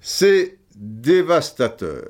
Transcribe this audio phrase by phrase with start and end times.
[0.00, 2.04] C'est dévastateur.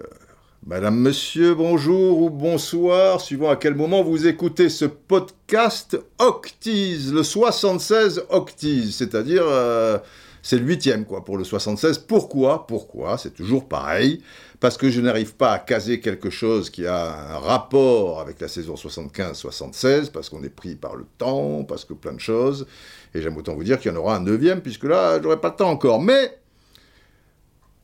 [0.66, 7.22] Madame, monsieur, bonjour ou bonsoir, suivant à quel moment vous écoutez ce podcast Octise, le
[7.22, 9.96] 76 Octise, c'est-à-dire euh,
[10.44, 11.98] c'est le huitième quoi pour le 76.
[11.98, 12.66] Pourquoi?
[12.66, 13.16] Pourquoi?
[13.16, 14.22] C'est toujours pareil,
[14.60, 18.48] parce que je n'arrive pas à caser quelque chose qui a un rapport avec la
[18.48, 22.66] saison 75-76, parce qu'on est pris par le temps, parce que plein de choses,
[23.14, 25.48] et j'aime autant vous dire qu'il y en aura un neuvième, puisque là, j'aurai pas
[25.48, 26.38] le temps encore, mais...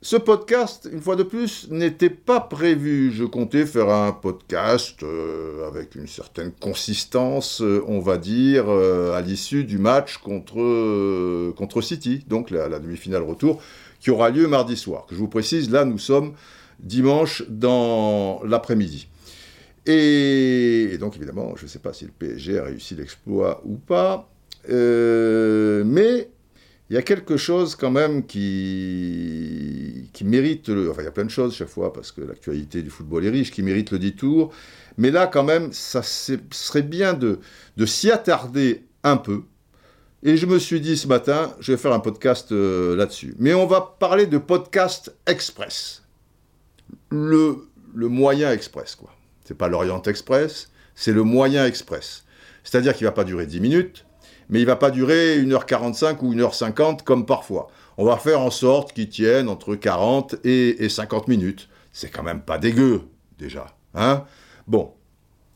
[0.02, 3.12] Ce podcast, une fois de plus, n'était pas prévu.
[3.12, 9.12] Je comptais faire un podcast euh, avec une certaine consistance, euh, on va dire, euh,
[9.12, 13.60] à l'issue du match contre, contre City, donc la, demi-finale retour,
[14.00, 15.04] qui aura lieu mardi soir.
[15.04, 16.32] Que je vous précise, là, nous sommes
[16.78, 19.06] dimanche dans l'après-midi.
[19.84, 24.30] Et, donc, évidemment, je ne sais pas si le PSG a réussi l'exploit ou pas,
[24.66, 26.30] mais
[26.90, 30.90] il y a quelque chose quand même qui, qui mérite le...
[30.90, 33.30] Enfin, il y a plein de choses chaque fois, parce que l'actualité du football est
[33.30, 34.52] riche, qui mérite le détour.
[34.98, 37.38] Mais là, quand même, ça serait bien de,
[37.76, 39.42] de s'y attarder un peu.
[40.24, 43.34] Et je me suis dit ce matin, je vais faire un podcast euh, là-dessus.
[43.38, 46.02] Mais on va parler de podcast express.
[47.08, 49.14] Le, le moyen express, quoi.
[49.44, 52.24] C'est pas l'Orient Express, c'est le moyen express.
[52.64, 54.06] C'est-à-dire qu'il va pas durer 10 minutes,
[54.50, 57.68] mais il va pas durer 1h45 ou 1h50 comme parfois.
[57.96, 61.68] On va faire en sorte qu'il tienne entre 40 et, et 50 minutes.
[61.92, 63.02] C'est quand même pas dégueu,
[63.38, 63.66] déjà.
[63.94, 64.24] Hein
[64.66, 64.92] bon.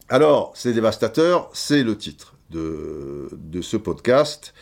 [0.09, 4.55] Alors, c'est dévastateur, c'est le titre de ce podcast.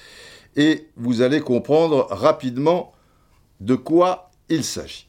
[0.57, 2.93] Et vous allez comprendre rapidement
[3.61, 5.09] de quoi il s'agit.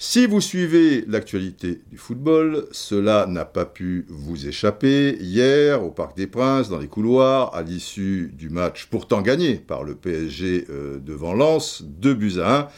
[0.00, 5.16] Si vous suivez l'actualité du football, cela n'a pas pu vous échapper.
[5.20, 9.82] Hier, au Parc des Princes, dans les couloirs, à l'issue du match pourtant gagné par
[9.82, 12.68] le PSG euh, devant Lens, 2 buts à 1,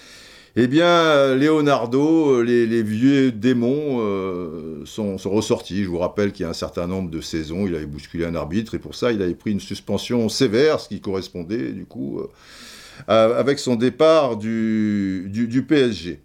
[0.57, 5.85] eh bien, Leonardo, euh, les, vieux démons euh, sont, ressortis.
[5.85, 8.35] Je vous rappelle qu'il y a un certain nombre de saisons, il avait bousculé un
[8.35, 12.23] arbitre et pour ça, il avait pris une suspension sévère, ce qui correspondait du coup
[13.07, 16.21] avec son départ du PSG.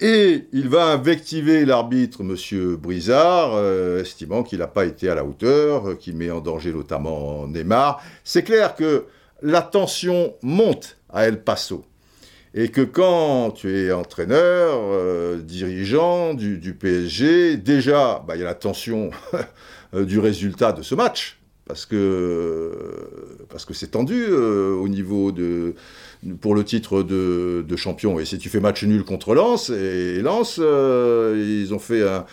[0.00, 5.24] Et il va invectiver l'arbitre, Monsieur Brizard, euh, estimant qu'il n'a pas été à la
[5.24, 8.02] hauteur, euh, qu'il met en danger notamment Neymar.
[8.24, 9.06] C'est clair que
[9.40, 11.84] la tension monte à El Paso.
[12.54, 18.46] Et que quand tu es entraîneur, euh, dirigeant du, PSG, déjà, bah, il y a
[18.46, 19.10] la tension
[19.92, 22.72] du résultat de ce match, parce que
[23.48, 25.74] parce que c'est tendu euh, au niveau de
[26.40, 28.18] pour le titre de, de champion.
[28.18, 32.24] Et si tu fais match nul contre Lens, et Lens, euh, ils ont fait un,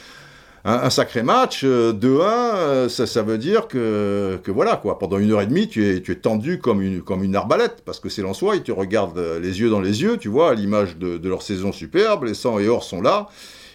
[0.63, 5.17] un, sacré match, euh, 2-1, euh, ça, ça veut dire que, que voilà, quoi, pendant
[5.17, 7.99] une heure et demie, tu es, tu es tendu comme une, comme une arbalète, parce
[7.99, 10.97] que c'est Lensois, ils te regardent les yeux dans les yeux, tu vois, à l'image
[10.97, 13.27] de, de leur saison superbe, les 100 et or sont là,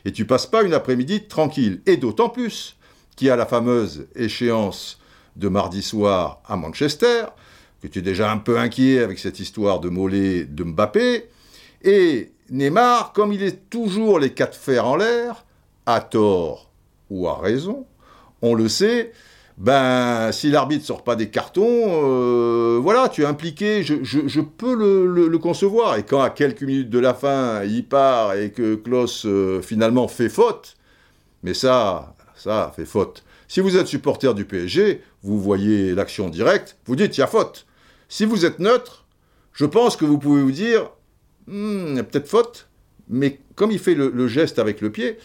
[0.04, 1.80] et tu passes pas une après-midi tranquille.
[1.86, 2.76] Et d'autant plus
[3.16, 4.98] qu'il y a la fameuse échéance
[5.36, 7.24] de mardi soir à Manchester,
[7.82, 11.28] que tu es déjà un peu inquiet avec cette histoire de Mollet de Mbappé,
[11.82, 15.44] et Neymar, comme il est toujours les quatre fers en l'air,
[15.84, 16.70] à tort
[17.10, 17.86] ou à raison,
[18.42, 19.12] on le sait,
[19.58, 24.74] ben, si l'arbitre sort pas des cartons, euh, voilà, tu es impliqué, je, je- peux
[24.74, 25.96] le, le- le concevoir.
[25.96, 30.08] Et quand à quelques minutes de la fin, il part et que Klaus euh, finalement
[30.08, 30.76] fait faute,
[31.42, 33.24] mais ça, ça fait faute.
[33.48, 37.26] Si vous êtes supporter du PSG, vous voyez l'action directe, vous dites il y a
[37.26, 37.66] faute.
[38.08, 39.06] Si vous êtes neutre,
[39.52, 40.90] je pense que vous pouvez vous dire
[41.46, 42.68] Hmm, y a peut-être faute,
[43.08, 45.16] mais comme il fait le, le geste avec le pied,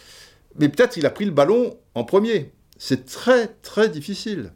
[0.58, 2.52] mais peut-être il a pris le ballon en premier.
[2.78, 4.52] C'est très très difficile.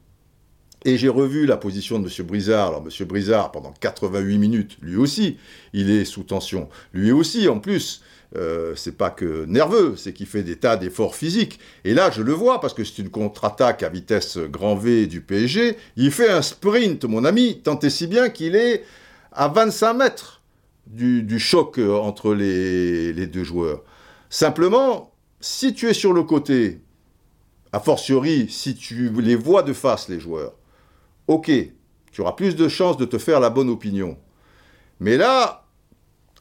[0.85, 2.27] Et j'ai revu la position de M.
[2.27, 2.69] Brizard.
[2.69, 3.07] Alors M.
[3.07, 5.39] Brizard, pendant 88 minutes, lui aussi,
[5.73, 6.69] il est sous tension.
[6.93, 8.03] Lui aussi, en plus,
[8.35, 11.61] euh, c'est pas que nerveux, c'est qu'il fait des tas d'efforts physiques.
[11.85, 15.21] Et là, je le vois, parce que c'est une contre-attaque à vitesse grand V du
[15.21, 15.77] PSG.
[15.97, 18.85] Il fait un sprint, mon ami, tant et si bien qu'il est
[19.33, 20.43] à 25 mètres
[20.87, 23.83] du, choc euh, entre les, les deux joueurs.
[24.29, 26.81] Simplement, si tu es sur le côté,
[27.73, 30.55] a fortiori, si tu les vois de face, les joueurs,
[31.29, 31.51] ok,
[32.13, 34.17] tu auras plus de chances de te faire la bonne opinion.
[35.01, 35.66] Mais là,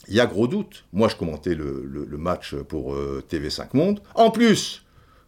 [0.08, 0.86] il y a gros doute.
[0.94, 4.02] Moi, je commentais le, match pour euh, TV5 Monde.
[4.14, 4.84] En plus,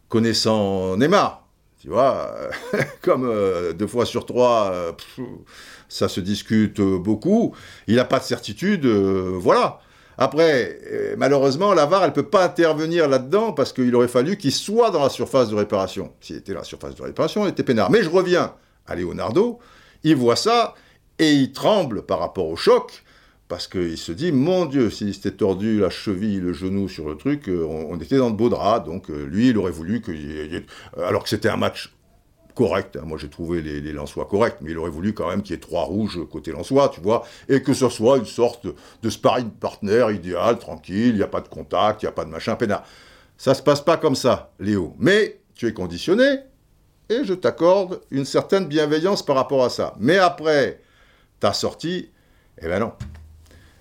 [0.09, 1.47] connaissant Neymar,
[1.81, 2.35] tu vois,
[2.73, 4.95] euh, comme euh, deux fois sur trois,
[5.89, 7.55] ça se discute beaucoup,
[7.87, 9.79] il n'a pas de certitude, voilà.
[10.19, 10.79] Après,
[11.15, 15.03] malheureusement, la VAR, elle peut pas intervenir là-dedans parce qu'il aurait fallu qu'il soit dans
[15.03, 16.11] la surface de réparation.
[16.21, 17.91] S'il était dans la surface de réparation, il était peinard.
[17.91, 18.55] Mais je reviens
[18.87, 19.59] à Leonardo.
[20.03, 20.73] il voit ça
[21.19, 23.03] et il tremble par rapport au choc
[23.47, 27.15] parce qu'il se dit, mon Dieu, s'il s'était tordu la cheville, le genou sur le
[27.15, 28.85] truc, euh, on, était dans de beaux draps.
[28.85, 30.11] Donc euh, lui, il aurait voulu que,
[31.01, 31.93] alors que c'était un match
[32.55, 32.97] correct.
[32.97, 35.51] Hein, moi, j'ai trouvé les, les Lensois corrects, mais il aurait voulu quand même qu'il
[35.51, 38.67] y ait trois rouges côté Lensois, tu vois, et que ce soit une sorte
[39.01, 42.25] de sparring partner idéal, tranquille, il n'y a pas de contact, il n'y a pas
[42.25, 42.83] de machin, peinard.
[43.37, 44.95] Ça se passe pas comme ça, Léo.
[44.99, 46.39] Mais tu es conditionné,
[47.09, 49.95] et je t'accorde une certaine bienveillance par rapport à ça.
[49.99, 50.81] Mais après
[51.39, 52.09] ta sortie,
[52.61, 52.91] eh ben non.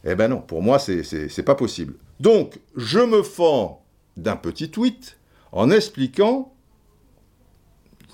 [0.08, 1.94] Eh ben non, pour moi, c'est pas possible.
[2.20, 3.84] Donc, je me fends
[4.16, 5.18] d'un petit tweet
[5.50, 6.54] en expliquant,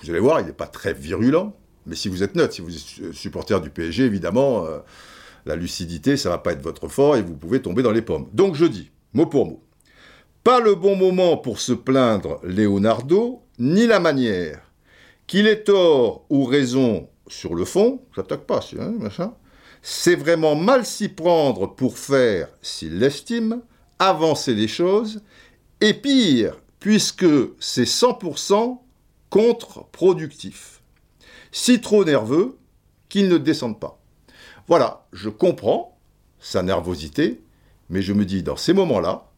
[0.01, 1.55] vous allez voir, il n'est pas très virulent,
[1.85, 4.79] mais si vous êtes neutre, si vous êtes supporter du PSG, évidemment, euh,
[5.45, 8.27] la lucidité, ça va pas être votre fort et vous pouvez tomber dans les pommes.
[8.33, 9.63] Donc je dis, mot pour mot,
[10.43, 14.61] pas le bon moment pour se plaindre Leonardo, ni la manière.
[15.27, 19.33] Qu'il ait tort ou raison sur le fond, j'attaque pas, hein, machin,
[19.85, 23.61] c'est vraiment mal s'y prendre pour faire, s'il l'estime,
[23.99, 25.21] avancer les choses,
[25.81, 27.25] et pire, puisque
[27.59, 28.79] c'est 100%
[29.29, 30.81] contre-productif.
[31.51, 32.57] Si trop nerveux,
[33.09, 34.01] qu'il ne descende pas.
[34.67, 35.99] Voilà, je comprends
[36.39, 37.43] sa nervosité,
[37.89, 39.29] mais je me dis, dans ces moments-là,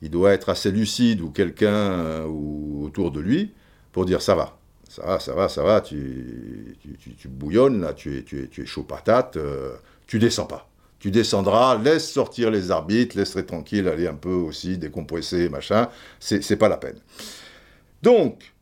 [0.00, 3.52] il doit être assez lucide ou quelqu'un euh, autour de lui
[3.92, 4.58] pour dire ça va,
[4.92, 6.76] ça va, ça va, ça va, tu,
[7.18, 9.72] tu, bouillonnes, là, tu es, tu tu chaud patate, euh,
[10.06, 10.68] tu descends pas.
[10.98, 15.88] Tu descendras, laisse sortir les arbitres, laisse tranquille aller un peu aussi décompresser, machin,
[16.20, 16.98] c'est pas la peine.
[18.02, 18.52] Donc,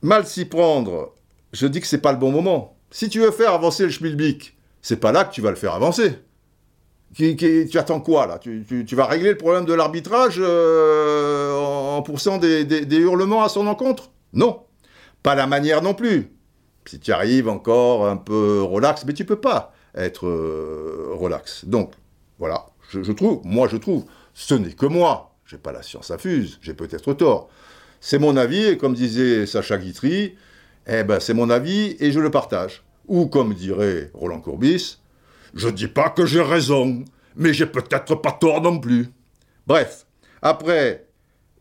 [0.00, 1.12] mal s'y prendre,
[1.52, 2.76] je dis que c'est pas le bon moment.
[2.92, 5.74] Si tu veux faire avancer le schmilblick, c'est pas là que tu vas le faire
[5.74, 6.20] avancer.
[7.16, 8.38] tu attends quoi là?
[8.38, 13.66] Tu, vas régler le problème de l'arbitrage euh, en, poussant des, des hurlements à son
[13.66, 14.12] encontre?
[14.32, 14.60] Non.
[15.24, 16.30] Pas la manière non plus.
[16.84, 21.64] Si tu arrives encore un peu relax, mais tu peux pas être euh, relax.
[21.64, 21.92] Donc,
[22.38, 24.04] voilà, je, trouve, moi je trouve,
[24.34, 27.48] ce n'est que moi, j'ai pas la science infuse, j'ai peut-être tort.
[28.00, 30.36] C'est mon avis, et comme disait Sacha Guitry,
[30.86, 32.84] eh ben c'est mon avis et je le partage.
[33.08, 34.98] Ou comme dirait Roland Courbis,
[35.54, 37.02] je dis pas que j'ai raison,
[37.34, 39.08] mais j'ai peut-être pas tort non plus.
[39.66, 40.04] Bref,
[40.42, 41.06] après,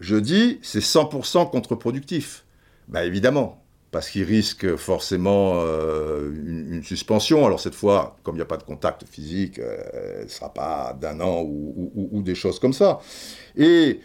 [0.02, 2.43] je dis c'est 100% contre-productif.
[2.94, 7.44] Ben évidemment, parce qu'il risque forcément euh, une, suspension.
[7.44, 10.54] Alors cette fois, comme il n'y a pas de contact physique, euh, elle ne sera
[10.54, 13.02] pas d'un an ou, des choses comme ça.
[13.58, 14.00] Et,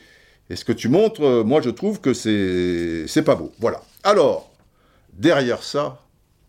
[0.54, 3.52] ce que tu montres, euh, moi je trouve que c'est pas beau.
[3.58, 3.82] Voilà.
[4.04, 4.50] Alors,
[5.12, 6.02] derrière ça,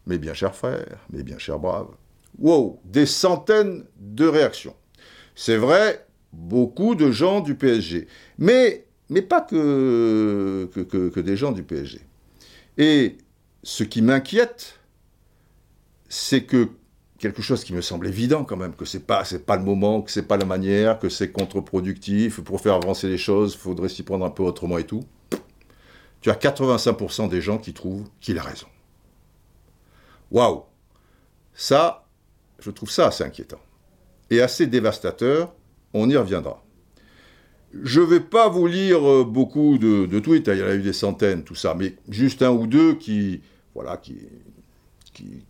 [0.07, 1.91] mes bien chers frères, mes bien chers braves,
[2.37, 4.75] wow, des centaines de réactions.
[5.35, 8.07] C'est vrai, beaucoup de gens du PSG.
[8.37, 11.99] Mais, mais pas que, que des gens du PSG.
[12.77, 13.17] Et
[13.63, 14.79] ce qui m'inquiète,
[16.07, 16.69] c'est que
[17.17, 20.01] quelque chose qui me semble évident quand même, que c'est pas, c'est pas le moment,
[20.01, 23.89] que c'est pas la manière, que c'est contre-productif, pour faire avancer les choses, il faudrait
[23.89, 25.03] s'y prendre un peu autrement et tout.
[26.21, 28.67] Tu as 85% des gens qui trouvent qu'il a raison.
[30.31, 30.63] Waouh
[31.53, 32.07] Ça,
[32.59, 33.59] je trouve ça assez inquiétant.
[34.29, 35.53] Et assez dévastateur,
[35.93, 36.63] on y reviendra.
[37.73, 40.75] Je ne vais pas vous lire euh, beaucoup de, tweets, hein, il y en a
[40.75, 43.41] eu des centaines, tout ça, mais juste un ou deux qui,
[43.75, 44.17] voilà, qui,
[45.13, 45.43] qui,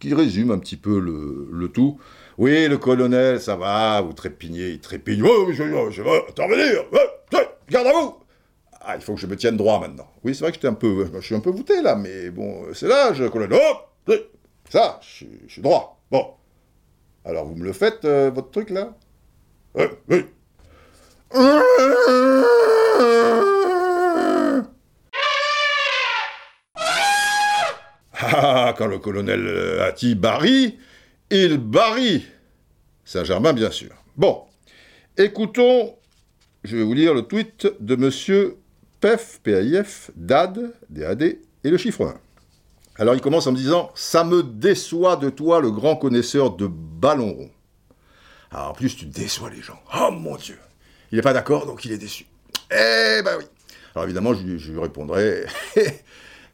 [0.00, 1.98] qui résument un petit peu le, tout.
[2.38, 5.22] Oui, le colonel, ça va, vous trépignez, il trépigne.
[5.24, 6.84] Oh, je, je, vais intervenir,
[7.70, 8.14] garde à vous
[8.80, 10.08] Ah, il faut que je me tienne droit maintenant.
[10.24, 12.74] Oui, c'est vrai que j'étais un peu, je suis un peu voûté là, mais bon,
[12.74, 13.58] c'est l'âge, colonel.
[13.60, 14.12] Oh,
[14.72, 16.00] ça, je, suis droit.
[16.10, 16.28] Bon.
[17.24, 18.94] Alors, vous me le faites, euh, votre truc là?
[19.74, 20.24] Oui, oui.
[28.34, 30.78] Ah, quand le colonel Hati barille,
[31.30, 32.24] il barille.
[33.04, 33.90] Saint-Germain, bien sûr.
[34.16, 34.42] Bon,
[35.16, 35.96] écoutons,
[36.64, 38.58] je vais vous lire le tweet de monsieur
[39.00, 42.14] PEF, PAIF, DAD, DAD, et le chiffre 1.
[42.96, 46.66] Alors il commence en me disant Ça me déçoit de toi, le grand connaisseur de
[46.66, 47.50] ballon rond.
[48.50, 49.80] Alors en plus, tu déçois les gens.
[49.98, 50.58] Oh mon Dieu
[51.12, 52.26] il n'est pas d'accord, donc il est déçu.
[52.70, 53.44] Eh ben oui.
[53.94, 55.44] Alors évidemment, je, lui répondrai,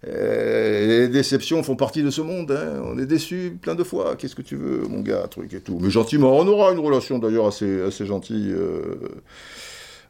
[0.06, 2.82] euh, les déceptions font partie de ce monde, hein.
[2.84, 5.78] on est déçu plein de fois, qu'est-ce que tu veux, mon gars, truc et tout.
[5.80, 8.96] Mais gentiment, on aura une relation d'ailleurs assez, assez gentille euh,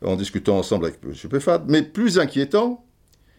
[0.03, 1.13] en discutant ensemble avec M.
[1.29, 1.65] Peffad.
[1.69, 2.87] Mais plus inquiétant,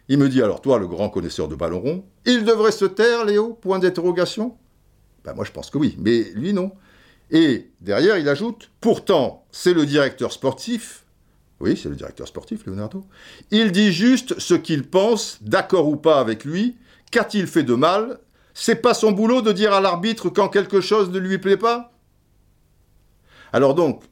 [0.09, 3.25] il me dit alors, toi, le grand connaisseur de ballon rond, il devrait se taire,
[3.25, 3.53] Léo?
[3.53, 4.55] Point d'interrogation?
[5.25, 6.71] Ben moi, je pense que oui, mais lui, non.
[7.31, 11.05] Et derrière, il ajoute, pourtant, c'est le directeur sportif,
[11.59, 13.05] oui, c'est le directeur sportif, Leonardo,
[13.51, 16.77] il dit juste ce qu'il pense, d'accord ou pas avec lui,
[17.11, 18.19] qu'a-t-il fait de mal?
[18.53, 21.91] C'est pas son boulot de dire à l'arbitre quand quelque chose ne lui plaît pas?
[23.53, 24.03] Alors donc,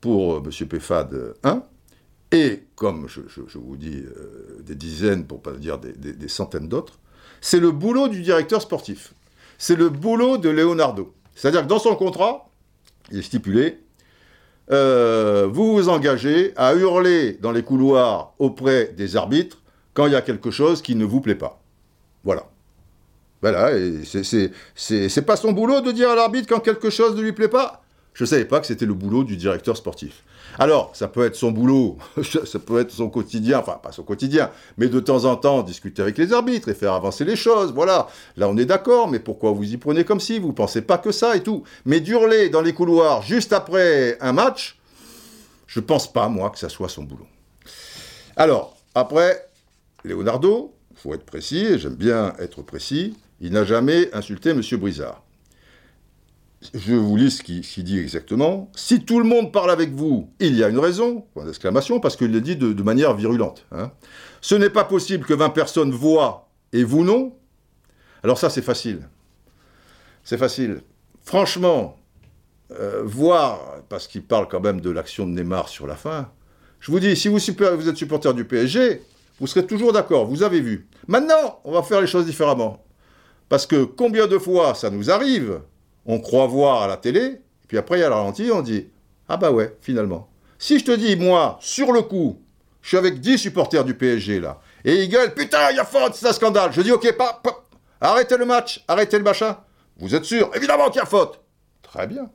[0.00, 0.68] pour euh, M.
[0.68, 1.62] Péfad 1,
[2.32, 3.20] et comme je,
[3.54, 6.98] vous dis euh, des dizaines, pour pas dire des, centaines d'autres,
[7.40, 9.14] c'est le boulot du directeur sportif.
[9.58, 11.14] C'est le boulot de Leonardo.
[11.36, 12.48] C'est-à-dire que dans son contrat,
[13.12, 13.78] il est stipulé,
[14.72, 19.58] euh, vous vous engagez à hurler dans les couloirs auprès des arbitres
[19.94, 21.60] quand il y a quelque chose qui ne vous plaît pas.
[22.24, 22.48] Voilà.
[23.42, 23.70] Voilà,
[24.74, 27.82] c'est pas son boulot de dire à l'arbitre quand quelque chose ne lui plaît pas.
[28.16, 30.24] Je ne savais pas que c'était le boulot du directeur sportif.
[30.58, 34.50] Alors, ça peut être son boulot, ça peut être son quotidien, enfin pas son quotidien,
[34.78, 38.08] mais de temps en temps discuter avec les arbitres et faire avancer les choses, voilà.
[38.38, 41.12] Là, on est d'accord, mais pourquoi vous y prenez comme si Vous pensez pas que
[41.12, 41.64] ça et tout.
[41.84, 44.78] Mais d'hurler dans les couloirs juste après un match,
[45.66, 47.26] je pense pas, moi, que ça soit son boulot.
[48.34, 49.46] Alors, après,
[50.04, 54.62] Leonardo, il faut être précis, j'aime bien être précis, il n'a jamais insulté M.
[54.78, 55.25] Brizard
[56.74, 58.70] je vous lis ce qu'il dit exactement.
[58.74, 62.16] Si tout le monde parle avec vous, il y a une raison, point d'exclamation, parce
[62.16, 63.66] qu'il le dit de, manière virulente.
[63.72, 63.92] Hein.
[64.40, 67.34] Ce n'est pas possible que 20 personnes voient et vous non.
[68.22, 69.08] Alors ça, c'est facile.
[70.24, 70.82] C'est facile.
[71.22, 71.98] Franchement,
[72.72, 76.30] euh, voir, parce qu'il parle quand même de l'action de Neymar sur la fin,
[76.80, 79.02] je vous dis, si vous, vous êtes supporter du PSG,
[79.38, 80.88] vous serez toujours d'accord, vous avez vu.
[81.06, 82.82] Maintenant, on va faire les choses différemment.
[83.48, 85.60] Parce que combien de fois ça nous arrive
[86.06, 88.62] on croit voir à la télé, et puis après, il y a le ralenti, on
[88.62, 88.88] dit
[89.28, 90.28] Ah bah ouais, finalement.
[90.58, 92.40] Si je te dis, moi, sur le coup,
[92.80, 95.84] je suis avec 10 supporters du PSG là, et ils gueulent Putain, il y a
[95.84, 96.72] faute, c'est un scandale.
[96.72, 97.42] Je dis Ok, pas,
[98.00, 99.58] arrêtez le match, arrêtez le machin.
[99.98, 100.50] Vous êtes sûr?
[100.54, 101.40] Évidemment qu'il y a faute.
[101.82, 102.30] Très bien.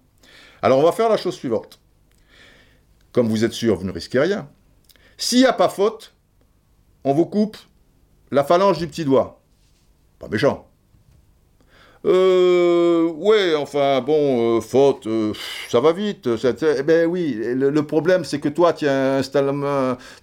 [0.62, 1.80] Alors on va faire la chose suivante.
[3.12, 4.50] Comme vous êtes sûr, vous ne risquez rien.
[5.18, 6.14] S'il n'y a pas faute,
[7.04, 7.58] on vous coupe
[8.32, 9.42] la phalange du petit doigt.
[10.20, 10.71] Pas méchant.
[12.04, 15.34] Euh, ouais, enfin, bon, euh, faute, euh,
[15.70, 16.28] ça va vite.
[16.28, 19.22] eh ben oui, le, problème, c'est que toi, tu es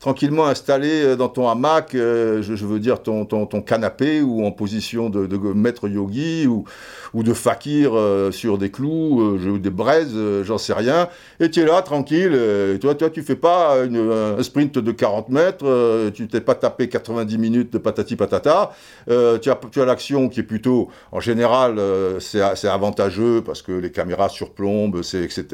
[0.01, 4.51] tranquillement installé euh, dans ton hamac, je, veux dire, ton, ton, ton, canapé, ou en
[4.51, 6.65] position de, maître yogi, ou,
[7.15, 7.93] ou de fakir
[8.33, 11.09] sur des clous, je, des braises, j'en sais rien,
[11.39, 12.37] et tu es là, tranquille,
[12.81, 17.39] toi, toi, tu fais pas un sprint de 40 mètres, tu t'es pas tapé 90
[17.39, 18.73] minutes de patati patata,
[19.07, 19.13] tu
[19.51, 23.91] as, tu as l'action qui est plutôt, en général, euh, c'est avantageux parce que les
[23.91, 25.47] caméras surplombent, etc.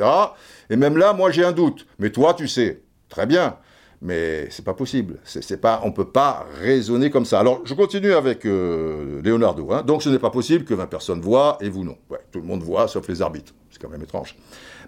[0.71, 1.87] Et même là, moi, j'ai un doute.
[1.99, 2.83] Mais toi, tu sais.
[3.09, 3.56] Très bien.
[4.02, 5.18] Mais c'est pas possible.
[5.25, 7.40] C'est pas, on peut pas raisonner comme ça.
[7.40, 9.73] Alors, je continue avec euh, Leonardo.
[9.73, 9.83] Hein.
[9.83, 11.97] Donc, ce n'est pas possible que 20 personnes voient et vous non.
[12.30, 13.54] tout le monde voit, sauf les arbitres.
[13.71, 14.37] C'est quand même étrange.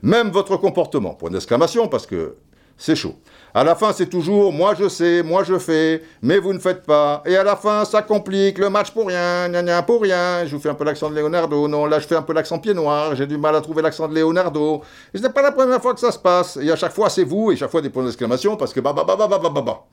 [0.02, 2.36] Même votre comportement, point d'exclamation, parce que
[2.76, 3.16] c'est chaud.
[3.56, 6.82] À la fin, c'est toujours moi je sais, moi je fais, mais vous ne faites
[6.82, 7.22] pas.
[7.24, 10.44] Et à la fin, ça complique le match pour rien, gna gna pour rien.
[10.44, 11.66] Je vous fais un peu l'accent de Leonardo.
[11.66, 13.16] Non, là, je fais un peu l'accent pied noir.
[13.16, 14.82] J'ai du mal à trouver l'accent de Leonardo.
[15.14, 16.58] Et ce n'est pas la première fois que ça se passe.
[16.58, 18.92] Et à chaque fois, c'est vous, et chaque fois des points d'exclamation, parce que bah
[18.92, 19.84] bah bah bah bah bah bah.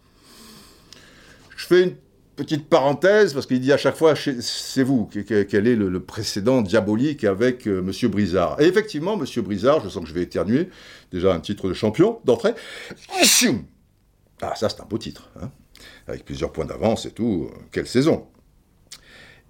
[1.56, 1.96] Je fais une
[2.36, 7.24] petite parenthèse, parce qu'il dit à chaque fois, c'est vous, quel est le, précédent diabolique
[7.24, 8.10] avec euh, M.
[8.10, 8.60] Brizard.
[8.60, 9.26] Et effectivement, M.
[9.44, 10.70] Brizard, je sens que je vais éternuer,
[11.12, 12.54] déjà un titre de champion d'entrée.
[14.42, 15.52] Ah, ça c'est un beau titre, hein.
[16.08, 18.28] avec plusieurs points d'avance et tout, quelle saison.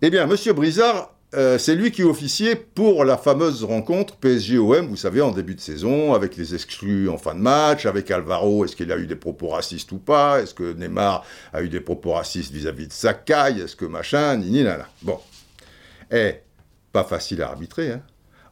[0.01, 0.53] Eh bien, M.
[0.53, 5.55] Brizard euh, c'est lui qui officiait pour la fameuse rencontre PSG-OM, vous savez, en début
[5.55, 9.07] de saison, avec les exclus en fin de match, avec Alvaro, est-ce qu'il a eu
[9.07, 12.93] des propos racistes ou pas Est-ce que Neymar a eu des propos racistes vis-à-vis de
[12.93, 15.19] Sakai Est-ce que machin Nini, là, Bon.
[16.11, 16.35] Eh,
[16.91, 18.03] pas facile à arbitrer, hein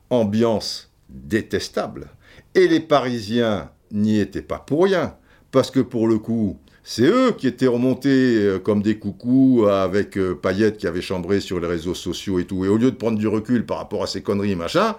[0.10, 2.08] Ambiance détestable.
[2.56, 5.16] Et les Parisiens n'y étaient pas pour rien,
[5.52, 6.60] parce que pour le coup,
[6.94, 11.40] c'est eux qui étaient remontés euh, comme des coucous avec euh, Payette qui avait chambré
[11.40, 12.66] sur les réseaux sociaux et tout.
[12.66, 14.98] Et au lieu de prendre du recul par rapport à ces conneries, machin,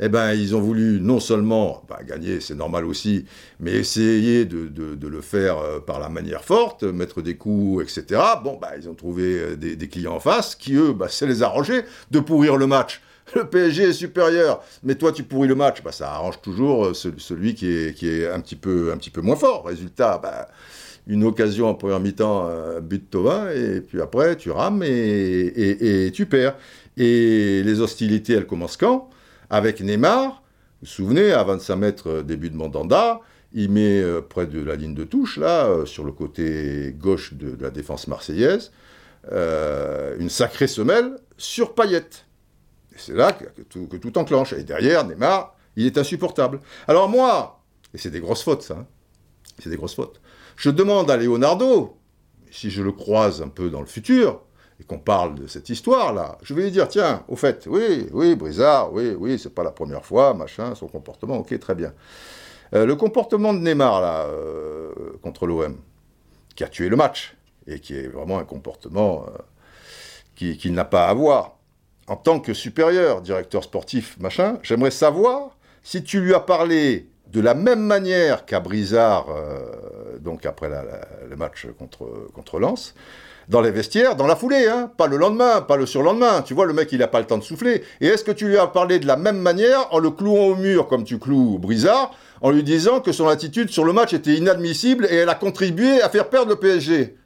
[0.00, 3.24] eh ben, ils ont voulu non seulement bah, gagner, c'est normal aussi,
[3.58, 8.20] mais essayer de, le faire euh, par la manière forte, mettre des coups, etc.
[8.44, 11.84] Bon, bah, ils ont trouvé des, clients en face qui, eux, bah, ça les arrangé
[12.10, 13.00] de pourrir le match.
[13.34, 17.54] Le PSG est supérieur, mais toi tu pourris le match, bah, ça arrange toujours celui
[17.54, 19.66] qui est, qui est un, petit peu, un petit peu moins fort.
[19.66, 20.48] Résultat, bah,
[21.06, 26.10] une occasion en première mi-temps, un but de Thauvin, et puis après, tu rames et,
[26.14, 26.56] tu perds.
[26.96, 29.10] Et les hostilités, elles commencent quand?
[29.48, 30.42] Avec Neymar,
[30.82, 33.20] vous vous souvenez, à 25 mètres début de Mandanda,
[33.52, 37.34] il met euh, près de la ligne de touche, là, euh, sur le côté gauche
[37.34, 38.70] de, la défense marseillaise,
[39.32, 42.26] euh, une sacrée semelle sur Payette.
[42.94, 44.52] Et c'est là que, tout, que, tout, enclenche.
[44.52, 46.60] Et derrière, Neymar, il est insupportable.
[46.86, 48.86] Alors moi, et c'est des grosses fautes, ça, hein,
[49.58, 50.20] c'est des grosses fautes.
[50.56, 51.96] Je demande à Leonardo,
[52.50, 54.42] si je le croise un peu dans le futur,
[54.80, 58.34] et qu'on parle de cette histoire-là, je vais lui dire, tiens, au fait, oui, oui,
[58.34, 61.92] Brizard, oui, oui, c'est pas la première fois, machin, son comportement, ok, très bien.
[62.74, 64.92] Euh, le comportement de Neymar, là, euh,
[65.22, 65.76] contre l'OM,
[66.56, 69.26] qui a tué le match, et qui est vraiment un comportement
[70.34, 71.56] qu'il qui n'a pas à avoir,
[72.06, 77.40] en tant que supérieur, directeur sportif, machin, j'aimerais savoir si tu lui as parlé de
[77.40, 80.68] la même manière qu'à Brizard, euh, donc après
[81.28, 82.94] le match contre, Lens,
[83.48, 86.42] dans les vestiaires, dans la foulée, hein, pas le lendemain, pas le surlendemain.
[86.42, 87.82] Tu vois, le mec, il n'a pas le temps de souffler.
[88.00, 90.56] Et est-ce que tu lui as parlé de la même manière en le clouant au
[90.56, 94.34] mur comme tu cloues Brizard, en lui disant que son attitude sur le match était
[94.34, 97.16] inadmissible et elle a contribué à faire perdre le PSG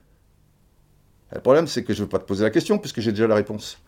[1.32, 3.26] Le problème, c'est que je ne veux pas te poser la question puisque j'ai déjà
[3.26, 3.78] la réponse.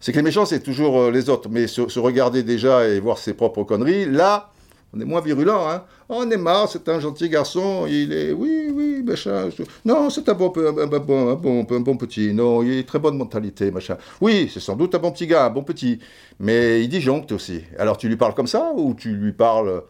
[0.00, 3.18] C'est que les méchants, c'est toujours euh, les autres, mais se regarder déjà et voir
[3.18, 4.52] ses propres conneries, là,
[4.94, 5.84] on est moins virulent, hein.
[6.08, 9.50] Oh, on est marre, c'est un gentil garçon, il est, oui, oui, machin.
[9.84, 13.18] Non, c'est un bon, un, un, bon, un bon petit, non, il a très bonne
[13.18, 13.98] mentalité, machin.
[14.22, 15.98] Oui, c'est sans doute un bon petit gars, un bon petit,
[16.40, 17.62] mais il disjoncte aussi.
[17.78, 19.82] Alors tu lui parles comme ça, ou tu lui parles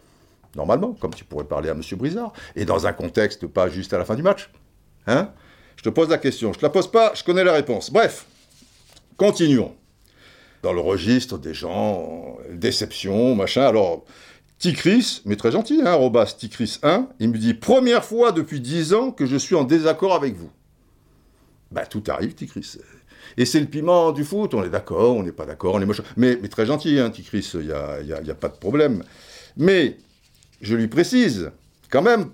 [0.56, 1.82] normalement, comme tu pourrais parler à M.
[1.92, 4.50] Brizard, et dans un contexte pas juste à la fin du match
[5.06, 5.30] Hein?
[5.76, 7.92] Je te pose la question, je te la pose pas, je connais la réponse.
[7.92, 8.26] Bref,
[9.16, 9.74] continuons.
[10.64, 14.04] Dans le registre des gens, déception, machin, alors...
[14.58, 18.92] Ticris, mais très gentil, hein, Robas Ticris 1, il me dit Première fois depuis 10
[18.94, 20.50] ans que je suis en désaccord avec vous.
[21.70, 22.78] Bah, tout arrive, Ticris.
[23.36, 25.86] Et c'est le piment du foot, on est d'accord, on n'est pas d'accord, on est
[25.86, 26.02] moche.
[26.16, 29.04] Mais, très gentil, hein, Ticris, il n'y a, pas de problème.
[29.56, 29.96] Mais,
[30.60, 31.52] je lui précise,
[31.88, 32.30] quand même,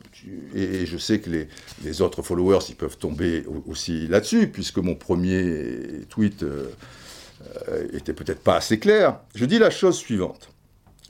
[0.55, 1.49] et je sais que les,
[1.85, 6.71] les autres followers, ils peuvent tomber aussi là-dessus, puisque mon premier tweet euh,
[7.69, 10.54] euh, était peut-être pas assez clair, je dis la chose suivante.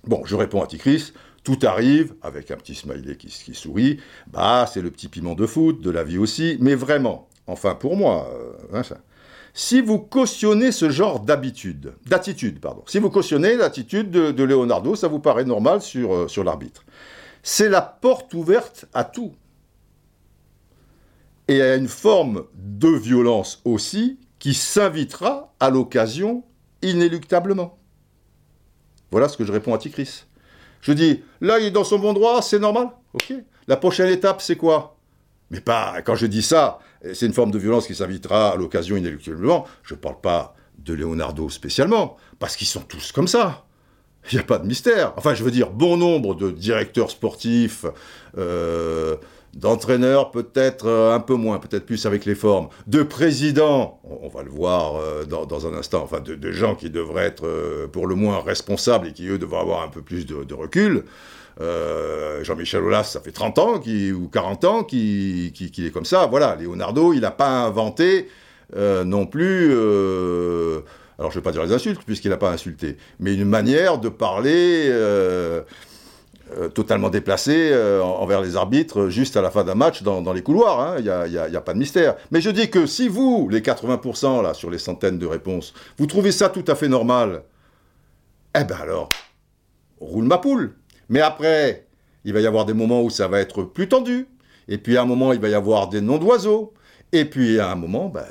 [0.06, 1.12] Bon, je réponds à Ticris,
[1.44, 5.80] tout arrive, avec un petit smiley qui, sourit, bah c'est le petit piment de foot,
[5.80, 8.82] de la vie aussi, mais vraiment, enfin pour moi, euh, hein,
[9.52, 15.06] si vous cautionnez ce genre d'habitude, d'attitude, pardon, si vous cautionnez l'attitude de, Leonardo, ça
[15.06, 16.84] vous paraît normal euh, sur l'arbitre.
[17.42, 19.33] C'est la porte ouverte à tout.
[21.46, 26.42] Et à une forme de violence aussi qui s'invitera à l'occasion
[26.83, 27.78] inéluctablement.
[29.14, 30.24] Voilà ce que je réponds à Ticris.
[30.81, 32.88] Je dis, là, il est dans son bon droit, c'est normal.
[33.12, 33.33] Ok.
[33.68, 34.96] La prochaine étape, c'est quoi?
[35.53, 36.81] Mais pas, quand je dis ça,
[37.12, 39.66] c'est une forme de violence qui s'invitera à l'occasion inéluctablement.
[39.85, 43.66] Je ne parle pas de Leonardo spécialement, parce qu'ils sont tous comme ça.
[44.33, 45.12] Il n'y a pas de mystère.
[45.16, 47.87] Enfin, je veux dire, bon nombre de directeurs sportifs,
[48.37, 49.14] euh,
[49.56, 54.42] d'entraîneurs peut-être euh, un peu moins, peut-être plus avec les formes, de présidents, on, va
[54.42, 58.14] le voir euh, dans, un instant, enfin de, gens qui devraient être euh, pour le
[58.14, 61.04] moins responsables et qui eux devraient avoir un peu plus de, recul.
[62.42, 66.26] Jean-Michel Aulas, ça fait 30 ans qui, ou 40 ans qu'il qui, est comme ça.
[66.26, 68.28] Voilà, Leonardo, il n'a pas inventé
[68.76, 69.72] non plus
[71.16, 73.98] alors je ne vais pas dire les insultes, puisqu'il n'a pas insulté, mais une manière
[73.98, 74.90] de parler
[76.52, 80.42] euh, totalement déplacé euh, envers les arbitres juste à la fin d'un match dans, les
[80.42, 80.78] couloirs.
[80.78, 80.96] Hein.
[80.98, 82.16] Il n'y a, pas de mystère.
[82.30, 86.07] Mais je dis que si vous, les 80% là, sur les centaines de réponses, vous
[86.07, 87.44] trouvez ça tout à fait normal,
[88.54, 89.09] eh ben alors,
[90.00, 90.74] roule ma poule.
[91.09, 91.87] Mais après,
[92.26, 94.28] il va y avoir des moments où ça va être plus tendu.
[94.68, 96.74] Et puis à un moment, il va y avoir des noms d'oiseaux.
[97.12, 98.26] Et puis à un moment, ben,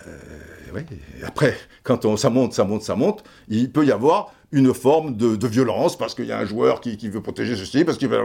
[0.74, 0.82] oui,
[1.26, 5.18] après, quand on, ça monte, ça monte, ça monte, il peut y avoir une forme
[5.18, 8.20] de, violence parce qu'il y a un joueur qui, veut protéger ceci, parce qu'il va...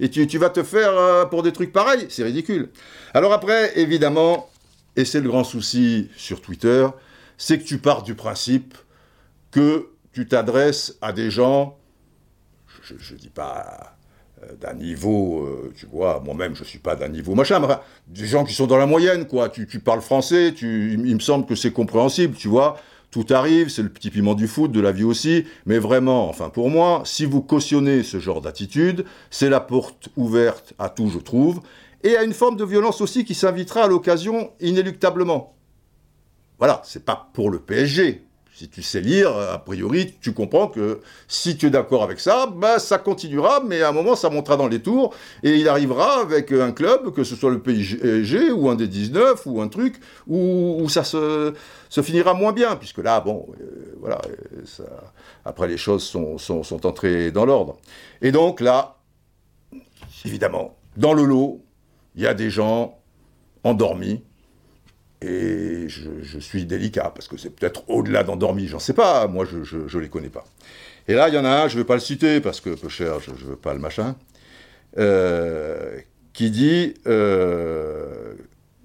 [0.00, 2.70] Et tu, tu vas te faire euh, pour des trucs pareils, c'est ridicule.
[3.14, 4.50] Alors après, évidemment,
[4.96, 6.88] et c'est le grand souci sur Twitter,
[7.38, 8.74] c'est que tu pars du principe
[9.52, 11.78] que tu t'adresses à des gens,
[12.82, 13.96] je ne dis pas
[14.42, 17.68] euh, d'un niveau, euh, tu vois, moi-même je ne suis pas d'un niveau machin, mais
[18.08, 19.48] des gens qui sont dans la moyenne, quoi.
[19.48, 22.76] Tu, tu parles français, tu, il me semble que c'est compréhensible, tu vois
[23.14, 26.48] tout arrive, c'est le petit piment du foot, de la vie aussi, mais vraiment, enfin
[26.48, 31.20] pour moi, si vous cautionnez ce genre d'attitude, c'est la porte ouverte à tout, je
[31.20, 31.60] trouve,
[32.02, 35.54] et à une forme de violence aussi qui s'invitera à l'occasion inéluctablement.
[36.58, 38.24] Voilà, c'est pas pour le PSG,
[38.54, 42.46] si tu sais lire, a priori, tu comprends que si tu es d'accord avec ça,
[42.46, 45.12] bah, ça continuera, mais à un moment, ça montera dans les tours,
[45.42, 49.42] et il arrivera avec un club, que ce soit le PSG ou un des 19
[49.46, 49.96] ou un truc,
[50.28, 51.52] où, ça se,
[52.00, 54.20] finira moins bien, puisque là, bon, euh, voilà,
[54.64, 54.84] ça,
[55.44, 57.76] après les choses sont, sont entrées dans l'ordre.
[58.22, 58.98] Et donc là,
[60.24, 61.64] évidemment, dans le lot,
[62.14, 62.98] il y a des gens
[63.64, 64.22] endormis,
[65.24, 69.64] et je, suis délicat, parce que c'est peut-être au-delà d'endormi, j'en sais pas, moi je,
[69.64, 70.44] je, les connais pas.
[71.08, 72.88] Et là, il y en a un, je vais pas le citer, parce que peu
[72.88, 74.16] cher, je ne veux pas le machin,
[74.98, 75.98] euh,
[76.32, 78.34] qui dit, euh,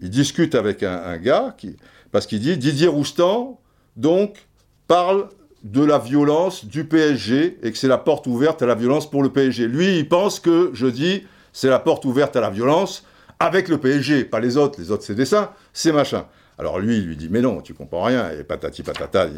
[0.01, 1.75] il discute avec un, gars, qui,
[2.11, 3.59] parce qu'il dit Didier Roustan,
[3.95, 4.47] donc,
[4.87, 5.29] parle
[5.63, 9.23] de la violence du PSG et que c'est la porte ouverte à la violence pour
[9.23, 9.67] le PSG.
[9.67, 13.03] Lui, il pense que je dis c'est la porte ouverte à la violence
[13.39, 14.79] avec le PSG, pas les autres.
[14.79, 16.25] Les autres, c'est des saints, c'est machin.
[16.57, 19.29] Alors lui, il lui dit mais non, tu comprends rien, et patati patata,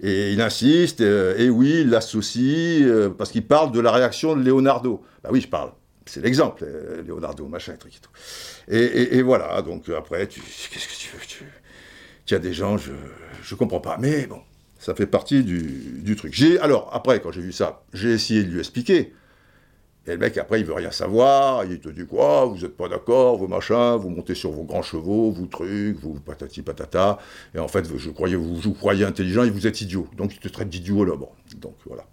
[0.00, 4.36] et il insiste, euh, et oui, il l'associe, euh, parce qu'il parle de la réaction
[4.36, 5.02] de Leonardo.
[5.24, 5.72] Bah oui, je parle,
[6.04, 8.10] c'est l'exemple, euh, Leonardo, machin, truc et tout.
[8.68, 11.44] Et, voilà, donc après, qu'est-ce que tu veux tu,
[12.26, 14.42] tu as des gens, je ne comprends pas, mais bon,
[14.82, 16.34] ça fait partie du, truc.
[16.34, 19.14] J'ai, alors, après, quand j'ai vu ça, j'ai essayé de lui expliquer.
[20.06, 21.64] Et le mec, après, il veut rien savoir.
[21.64, 24.82] Il te dit quoi Vous n'êtes pas d'accord, vos machins, vous montez sur vos grands
[24.82, 27.18] chevaux, vous trucs, vous patati patata.
[27.54, 30.08] Et en fait, je croyais, vous, vous croyez intelligent et vous êtes idiot.
[30.16, 31.14] Donc, il te traite d'idiot là.
[31.14, 32.04] Bon, donc voilà.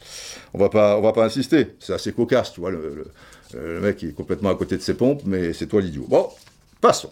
[0.53, 1.75] On va pas, on va pas insister.
[1.79, 2.69] C'est assez cocasse, tu vois.
[2.69, 3.05] Le,
[3.53, 6.05] le, mec est complètement à côté de ses pompes, mais c'est toi l'idiot.
[6.07, 6.29] Bon,
[6.81, 7.11] passons.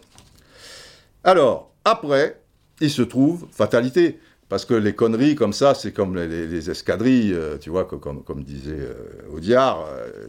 [1.24, 2.40] Alors, après,
[2.82, 7.58] il se trouve, fatalité, parce que les conneries comme ça, c'est comme les, escadrilles, euh,
[7.58, 10.28] tu vois, comme, disait euh, Audiard, euh,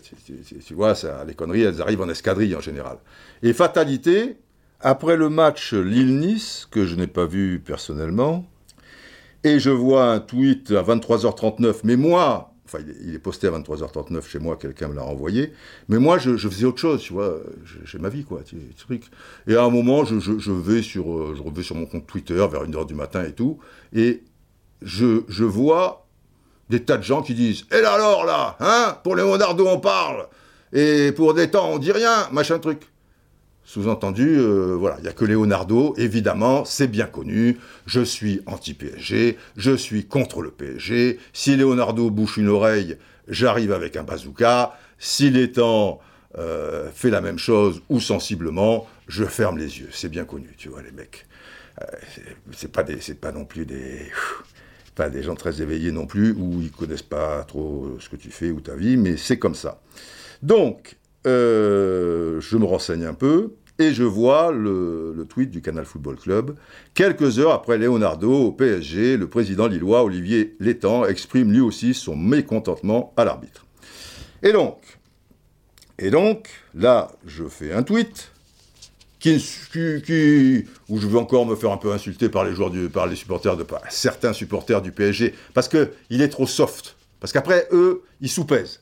[0.67, 0.95] tu, vois,
[1.27, 2.99] les conneries, elles arrivent en escadrille en général.
[3.43, 4.37] Et fatalité,
[4.81, 8.45] après le match Lille-Nice, que je n'ai pas vu personnellement,
[9.45, 14.29] et je vois un tweet à 23h39, mais moi, enfin il est posté à 23h39
[14.29, 15.53] chez moi, quelqu'un me l'a renvoyé,
[15.89, 17.41] mais moi je, faisais autre chose, tu vois,
[17.85, 18.43] j'ai ma vie quoi,
[18.77, 19.05] truc.
[19.47, 22.87] Et à un moment, je, vais sur, je reviens sur mon compte Twitter vers 1h
[22.87, 23.59] du matin et tout,
[23.95, 24.23] et
[24.83, 26.07] je, vois
[26.69, 29.81] des tas de gens qui disent Et là alors là, hein Pour les Leonardo on
[29.81, 30.29] parle
[30.73, 32.83] Et pour des temps on dit rien, machin truc.
[33.69, 39.37] Sous-entendu, euh, voilà, il n'y a que Leonardo, évidemment, c'est bien connu, je suis anti-PSG,
[39.59, 42.97] je suis contre le PSG, si Leonardo bouche une oreille,
[43.29, 46.01] j'arrive avec un bazooka, si l'étang
[46.39, 50.71] euh, fait la même chose, ou sensiblement, je ferme les yeux, c'est bien connu, tu
[50.71, 51.27] vois, les mecs.
[51.83, 51.85] Euh,
[52.53, 54.11] c'est pas des, pas non plus des,
[54.95, 58.31] pas des gens très éveillés non plus, ou ils connaissent pas trop ce que tu
[58.31, 59.83] fais ou ta vie, mais c'est comme ça.
[60.41, 60.97] Donc,
[61.29, 66.55] euh, je me renseigne un peu et je vois le, tweet du Canal Football Club.
[66.95, 72.17] Quelques heures après Leonardo au PSG, le président lillois Olivier Létang exprime lui aussi son
[72.17, 73.67] mécontentement à l'arbitre.
[74.43, 74.99] Et donc,
[75.99, 78.33] et donc, là, je fais un tweet
[79.19, 79.35] qui,
[80.89, 84.81] où je veux encore me faire un peu insulter par les supporters de certains supporters
[84.81, 86.97] du PSG parce que il est trop soft.
[87.21, 88.81] Parce qu'après eux, ils soupèsent.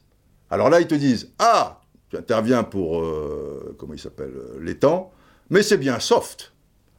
[0.50, 1.80] Alors là, ils te disent ah,
[2.10, 5.12] tu interviens pour euh, comment il s'appelle euh, l'étang,
[5.50, 6.52] mais c'est bien soft.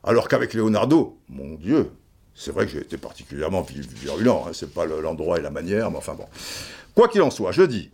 [0.03, 1.91] Alors qu'avec Leonardo, mon Dieu,
[2.33, 4.45] c'est vrai que j'ai été particulièrement virulent.
[4.47, 6.25] Hein, c'est pas l'endroit et la manière, mais enfin bon.
[6.93, 7.91] Quoi qu'il en soit, je dis,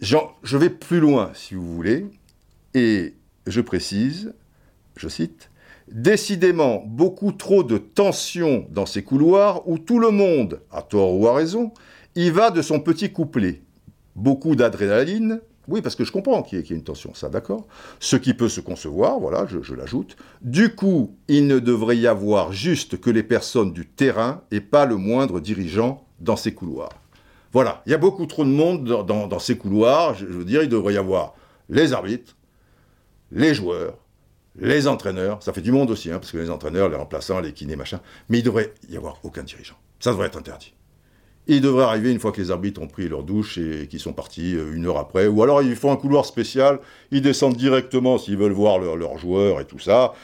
[0.00, 2.06] je vais plus loin si vous voulez,
[2.74, 3.14] et
[3.46, 4.32] je précise,
[4.96, 5.50] je cite,
[5.90, 11.26] Décidément, beaucoup trop de tension dans ces couloirs où tout le monde, à tort ou
[11.26, 11.72] à raison,
[12.14, 13.62] y va de son petit couplet.
[14.14, 17.66] Beaucoup d'adrénaline, oui, parce que je comprends qu'il y, ait une tension, ça, d'accord.
[18.00, 20.16] Ce qui peut se concevoir, voilà, je, l'ajoute.
[20.42, 24.84] Du coup, il ne devrait y avoir juste que les personnes du terrain et pas
[24.84, 26.92] le moindre dirigeant dans ces couloirs.
[27.52, 30.14] Voilà, il y a beaucoup trop de monde dans, dans ces couloirs.
[30.14, 31.34] Je, veux dire, il devrait y avoir
[31.68, 32.36] les arbitres,
[33.30, 33.96] les joueurs,
[34.58, 37.52] les entraîneurs, ça fait du monde aussi, hein, parce que les entraîneurs, les remplaçants, les
[37.52, 39.76] kinés, machin, mais il devrait y avoir aucun dirigeant.
[40.00, 40.74] Ça devrait être interdit.
[41.52, 44.12] Il devrait arriver une fois que les arbitres ont pris leur douche et qu'ils sont
[44.12, 46.78] partis euh, une heure après, ou alors ils font un couloir spécial,
[47.10, 50.14] ils descendent directement s'ils veulent voir leurs joueurs et tout ça.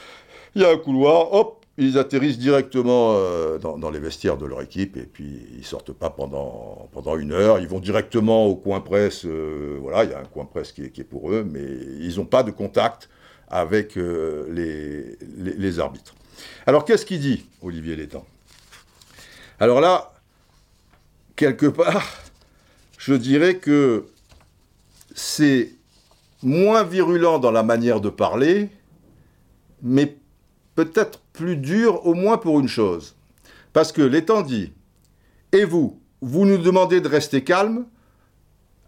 [0.55, 4.61] Il y a un couloir, hop, ils atterrissent directement euh, dans, les vestiaires de leur
[4.61, 7.59] équipe et puis ils sortent pas pendant, une heure.
[7.59, 9.25] Ils vont directement au coin presse.
[9.25, 11.65] Euh, voilà, il y a un coin presse qui est, pour eux, mais
[11.99, 13.09] ils n'ont pas de contact
[13.49, 16.15] avec les, les, arbitres.
[16.65, 18.25] Alors qu'est-ce qu'il dit, Olivier Létang?
[19.59, 20.13] Alors là,
[21.37, 22.05] quelque part,
[22.97, 24.07] je dirais que
[25.15, 25.71] c'est
[26.43, 28.69] moins virulent dans la manière de parler,
[29.81, 30.17] mais
[30.75, 33.15] peut-être plus dur au moins pour une chose.
[33.71, 34.73] Parce que l'étang dit,
[35.53, 37.85] et vous, vous nous demandez de rester calme,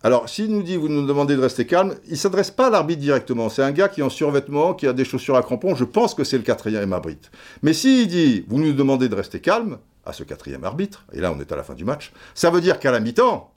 [0.02, 2.70] alors, s'il nous dit, vous nous demandez de rester calme, il ne s'adresse pas à
[2.70, 3.50] l'arbitre directement.
[3.50, 5.76] C'est un gars qui est en survêtement, qui a des chaussures à crampons.
[5.76, 7.30] Je pense que c'est le quatrième arbitre.
[7.64, 11.32] Mais s'il dit, vous nous demandez de rester calme, à ce quatrième arbitre, et là
[11.32, 13.54] on est à la fin du match, ça veut dire qu'à la mi-temps,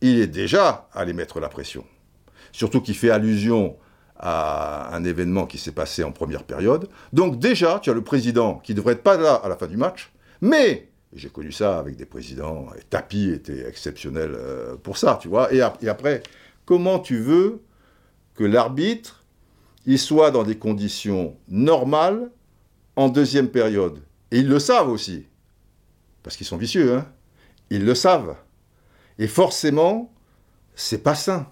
[0.00, 1.84] il est déjà allé mettre la pression.
[2.52, 3.76] Surtout qu'il fait allusion
[4.18, 6.88] à un événement qui s'est passé en première période.
[7.12, 9.76] Donc déjà, tu as le président qui devrait être pas là à la fin du
[9.76, 15.18] match, mais j'ai connu ça avec des présidents, et Tapi était exceptionnel euh, pour ça,
[15.20, 15.52] tu vois.
[15.52, 16.22] Et, après,
[16.64, 17.62] comment tu veux
[18.34, 19.24] que l'arbitre,
[19.86, 22.30] ils soient dans des conditions normales
[22.96, 24.00] en deuxième période?
[24.30, 25.26] Et ils le savent aussi.
[26.26, 27.06] Parce qu'ils sont vicieux, hein.
[27.70, 28.34] Ils le savent.
[29.20, 30.12] Et forcément,
[30.74, 31.46] c'est pas sain.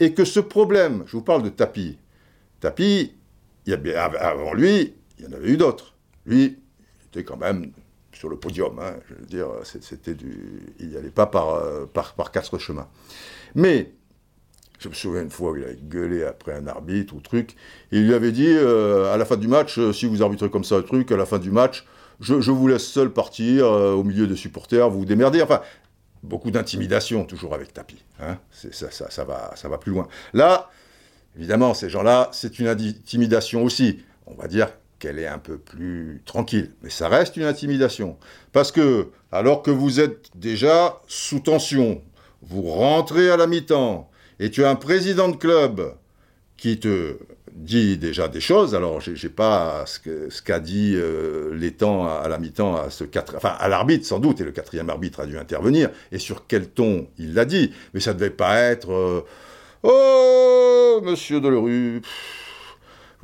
[0.00, 1.98] Et que ce problème, je vous parle de Tapi.
[2.60, 3.14] Tapi,
[4.18, 5.94] avant lui, il y en avait eu d'autres.
[6.24, 7.72] Lui, il était quand même
[8.14, 8.78] sur le podium.
[8.78, 12.56] Hein, je veux dire, c'était du, il n'y allait pas par, euh, par, par quatre
[12.56, 12.88] chemins.
[13.54, 13.92] Mais
[14.78, 17.54] je me souviens une fois où il a gueulé après un arbitre ou truc,
[17.92, 20.64] il lui avait dit euh, à la fin du match, euh, si vous arbitrez comme
[20.64, 21.84] ça le truc, à la fin du match,
[22.24, 25.42] je, vous laisse seul partir au milieu des supporters, vous vous.
[25.42, 25.60] Enfin,
[26.24, 28.02] beaucoup d'intimidation toujours avec Tapi.
[28.20, 28.38] Hein
[29.24, 30.08] va, ça va plus loin.
[30.32, 30.70] Là,
[31.36, 34.00] évidemment, ces gens-là, c'est une intimidation aussi.
[34.26, 36.72] On va dire qu'elle est un peu plus tranquille.
[36.82, 38.16] Mais ça reste une intimidation.
[38.52, 42.02] Parce que, alors que vous êtes déjà sous tension,
[42.42, 45.94] vous rentrez à la mi-temps, et tu as un président de club
[46.56, 47.18] qui te
[47.54, 48.74] dit déjà des choses.
[48.74, 53.54] Alors, j'ai pas ce qu'a dit euh, l'étang à, la mi-temps à ce quatre, enfin
[53.58, 55.90] à l'arbitre sans doute, et le quatrième arbitre a dû intervenir.
[56.12, 59.24] Et sur quel ton il l'a dit Mais ça devait pas être euh,
[59.82, 62.02] oh Monsieur Delerue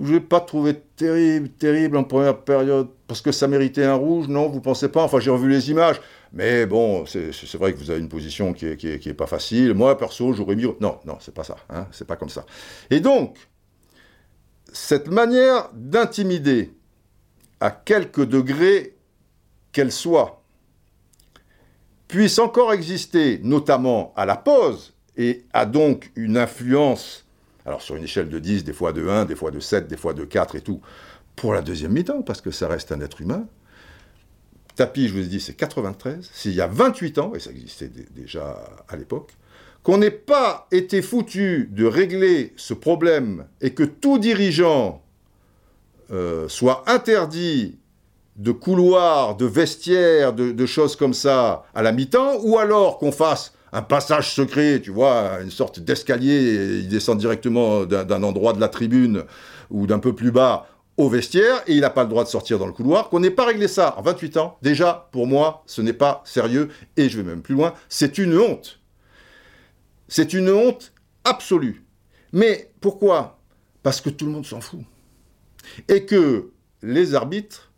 [0.03, 4.29] je n'ai pas trouvé terrible, terrible en première période, parce que ça méritait un rouge,
[4.29, 5.03] non, vous pensez pas?
[5.03, 6.01] Enfin, j'ai revu les images,
[6.33, 9.75] mais bon, c'est vrai que vous avez une position qui est, qui est, pas facile.
[9.75, 10.65] Moi, perso, j'aurais mis...
[10.81, 12.47] Non, non, c'est pas ça, hein, c'est pas comme ça.
[12.89, 13.37] Et donc,
[14.73, 16.73] cette manière d'intimider,
[17.61, 18.97] à quelque degré
[19.73, 20.43] qu'elle soit,
[22.09, 27.27] puisse encore exister, notamment à la pause, et a donc une influence
[27.67, 29.97] alors sur une échelle de 10, des fois de 1, des fois de 7, des
[29.97, 30.81] fois de 4 et tout,
[31.37, 33.47] pour la deuxième mi-temps, parce que ça reste un être humain.
[34.77, 36.31] Tapi, je vous ai dit, c'est 93.
[36.33, 39.37] S'il y a 28 ans, et ça existait déjà à l'époque,
[39.83, 45.03] qu'on n'ait pas été foutu de régler ce problème et que tout dirigeant
[46.11, 47.79] euh, soit interdit
[48.37, 53.53] de couloirs, de vestiaires, de choses comme ça à la mi-temps, ou alors qu'on fasse
[53.73, 58.69] un passage secret, tu vois, une sorte d'escalier, il descend directement d'un endroit de la
[58.69, 59.25] tribune
[59.71, 60.67] ou d'un peu plus bas
[60.97, 63.31] au vestiaire, et il n'a pas le droit de sortir dans le couloir, qu'on n'ait
[63.31, 67.17] pas réglé ça en 28 ans, déjà, pour moi, ce n'est pas sérieux, et je
[67.17, 68.80] vais même plus loin, c'est une honte.
[70.11, 70.93] C'est une honte
[71.25, 71.87] absolue.
[72.35, 73.39] Mais pourquoi?
[73.83, 74.81] Parce que tout le monde s'en fout.
[75.89, 76.51] Et que
[76.83, 77.73] les arbitres,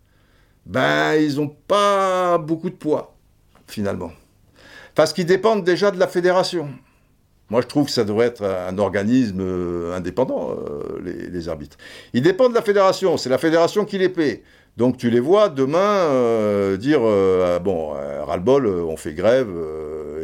[0.66, 3.16] ben, ils n'ont pas beaucoup de poids,
[3.68, 4.11] finalement
[4.95, 6.68] parce qu'ils dépendent déjà de la fédération.
[7.51, 11.77] Moi, je trouve que ça devrait être un organisme euh, indépendant, euh, les, arbitres.
[12.14, 14.42] Ils dépendent de la fédération, c'est la fédération qui les paie.
[14.79, 19.51] Donc tu les vois demain euh, dire ah, bon, ras-le-bol, on fait grève,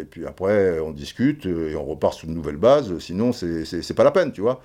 [0.00, 4.04] et puis après on discute et on repart sur une nouvelle base, sinon c'est pas
[4.04, 4.62] la peine, tu vois.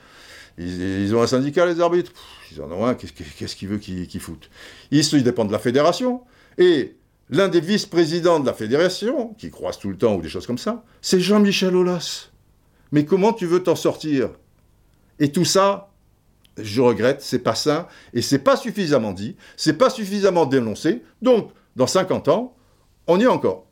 [0.57, 2.11] Ils, ont un syndicat, les arbitres,
[2.51, 4.49] ils en ont un, qu'est-ce qu'ils veulent qu'ils foutent?
[4.91, 6.21] Ils, ils dépendent de la fédération.
[6.59, 6.95] Et
[7.29, 10.59] l'un des vice-présidents de la fédération, qui croise tout le temps ou des choses comme
[10.59, 12.29] ça, c'est Jean-Michel Aulas.
[12.91, 14.29] Mais comment tu veux t'en sortir?
[15.19, 15.91] Et tout ça,
[16.57, 21.51] je regrette, c'est pas sain, et c'est pas suffisamment dit, c'est pas suffisamment dénoncé, donc
[21.75, 22.55] dans 50 ans,
[23.07, 23.65] on y est encore,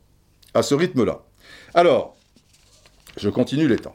[0.54, 1.22] à ce rythme-là.
[1.74, 2.16] Alors,
[3.16, 3.94] je continue les temps.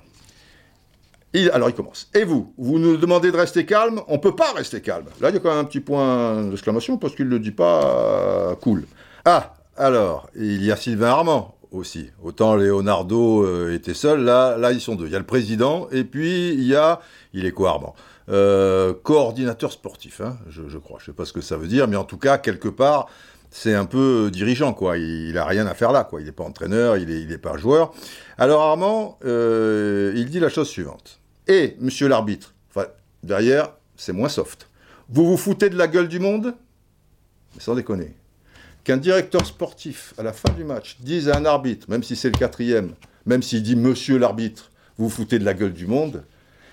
[1.54, 2.10] alors il commence.
[2.16, 5.06] Et vous Vous nous demandez de rester calme On ne peut pas rester calme.
[5.22, 7.52] Là, il y a quand même un petit point d'exclamation parce qu'il ne le dit
[7.52, 8.86] pas euh, cool.
[9.26, 12.10] Ah, alors, il y a Sylvain Armand aussi.
[12.24, 15.06] Autant Leonardo euh, était seul, là, là ils sont deux.
[15.06, 17.02] Il y a le président et puis il y a,
[17.34, 17.96] il est quoi Armand?
[18.30, 20.98] Euh, Coordinateur sportif, hein, je, crois.
[21.00, 23.08] Je sais pas ce que ça veut dire, mais en tout cas quelque part,
[23.50, 24.98] c'est un peu dirigeant quoi.
[24.98, 26.22] Il, n'a rien à faire là quoi.
[26.22, 27.94] Il n'est pas entraîneur, il n'est est pas joueur.
[28.38, 31.20] Alors Armand, euh, il dit la chose suivante.
[31.48, 32.54] Et Monsieur l'arbitre,
[33.24, 34.68] derrière, c'est moins soft.
[35.10, 36.56] Vous vous foutez de la gueule du monde?
[37.58, 38.16] Sans déconner
[38.88, 42.30] qu'un directeur sportif, à la fin du match, dise à un arbitre, même si c'est
[42.30, 42.94] le quatrième,
[43.26, 46.24] même s'il dit monsieur l'arbitre, vous vous foutez de la gueule du monde,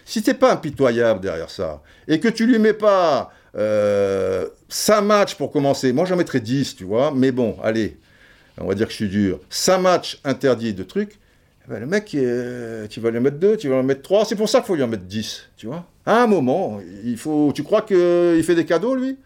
[0.04, 5.34] si t'es pas impitoyable derrière ça, et que tu lui mets pas euh, 5 matchs
[5.36, 7.96] pour commencer, moi j'en mettrais 10, tu vois, mais bon, allez,
[8.58, 11.18] on va dire que je suis dur, 5 matchs interdits de trucs,
[11.66, 13.86] eh ben, le mec, euh, tu vas lui en mettre 2, tu vas lui en
[13.86, 15.86] mettre 3, c'est pour ça qu'il faut lui en mettre 10, tu vois.
[16.06, 19.16] À un moment, il faut, tu crois qu'il fait des cadeaux, lui?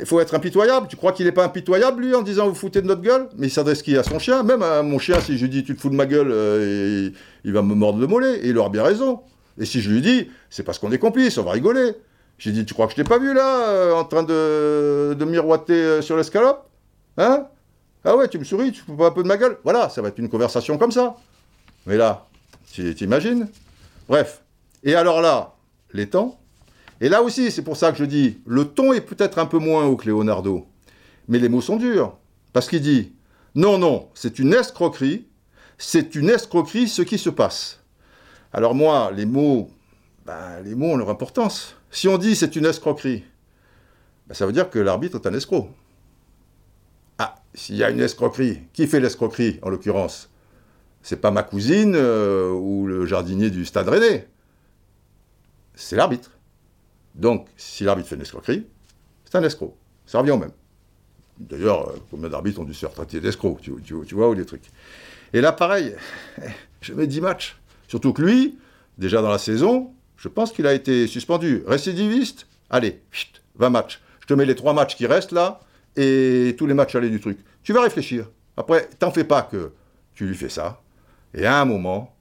[0.00, 0.86] Il faut être impitoyable.
[0.88, 3.28] Tu crois qu'il n'est pas impitoyable, lui, en disant vous foutez de notre gueule?
[3.36, 4.42] Mais il s'adresse qui à son chien?
[4.42, 7.10] Même à mon chien, si je lui dis tu te fous de ma gueule, euh,
[7.44, 8.38] il, va me mordre le mollet.
[8.44, 9.20] Et il aura bien raison.
[9.58, 11.92] Et si je lui dis, c'est parce qu'on est complices, on va rigoler.
[12.38, 15.24] J'ai dit, tu crois que je t'ai pas vu là, euh, en train de, de
[15.24, 16.68] miroiter euh, sur l'escalope?
[17.16, 17.46] Hein?
[18.04, 20.02] Ah ouais, tu me souris, tu fous pas un peu de ma gueule Voilà, ça
[20.02, 21.16] va être une conversation comme ça.
[21.86, 22.26] Mais là,
[22.72, 23.48] t'imagines?
[24.08, 24.42] Bref.
[24.82, 25.54] Et alors là,
[25.92, 26.38] les temps,
[27.00, 29.58] Et là aussi, c'est pour ça que je dis, le ton est peut-être un peu
[29.58, 30.66] moins haut que Leonardo,
[31.28, 32.16] mais les mots sont durs.
[32.52, 33.12] Parce qu'il dit,
[33.54, 35.26] non, non, c'est une escroquerie,
[35.78, 37.80] c'est une escroquerie ce qui se passe.
[38.52, 39.70] Alors moi, les mots,
[40.26, 41.76] ben, les mots ont leur importance.
[41.94, 43.22] Si on dit c'est une escroquerie,
[44.26, 45.70] ben, ça veut dire que l'arbitre est un escroc.
[47.18, 50.28] Ah, s'il y a une escroquerie, qui fait l'escroquerie en l'occurrence?
[51.02, 54.28] C'est pas ma cousine euh, ou le jardinier du stade Rennais.
[55.76, 56.32] C'est l'arbitre.
[57.14, 58.66] Donc, si l'arbitre fait une escroquerie,
[59.24, 59.76] c'est un escroc.
[60.04, 60.52] Ça revient au même.
[61.38, 64.68] D'ailleurs, euh, combien d'arbitres ont dû se faire traiter d'escroc, tu, vois, ou des trucs.
[65.32, 65.94] Et là, pareil,
[66.80, 67.56] je mets 10 matchs.
[67.86, 68.58] Surtout que lui,
[68.98, 71.62] déjà dans la saison, je pense qu'il a été suspendu.
[71.66, 73.02] Récidiviste, allez,
[73.56, 74.00] 20 matchs.
[74.20, 75.60] Je te mets les 3 matchs qui restent là,
[75.96, 77.44] et tous les matchs allés du truc.
[77.62, 78.30] Tu vas réfléchir.
[78.56, 79.72] Après, t'en fais pas que
[80.14, 80.80] tu lui fais ça.
[81.34, 82.16] Et à un moment,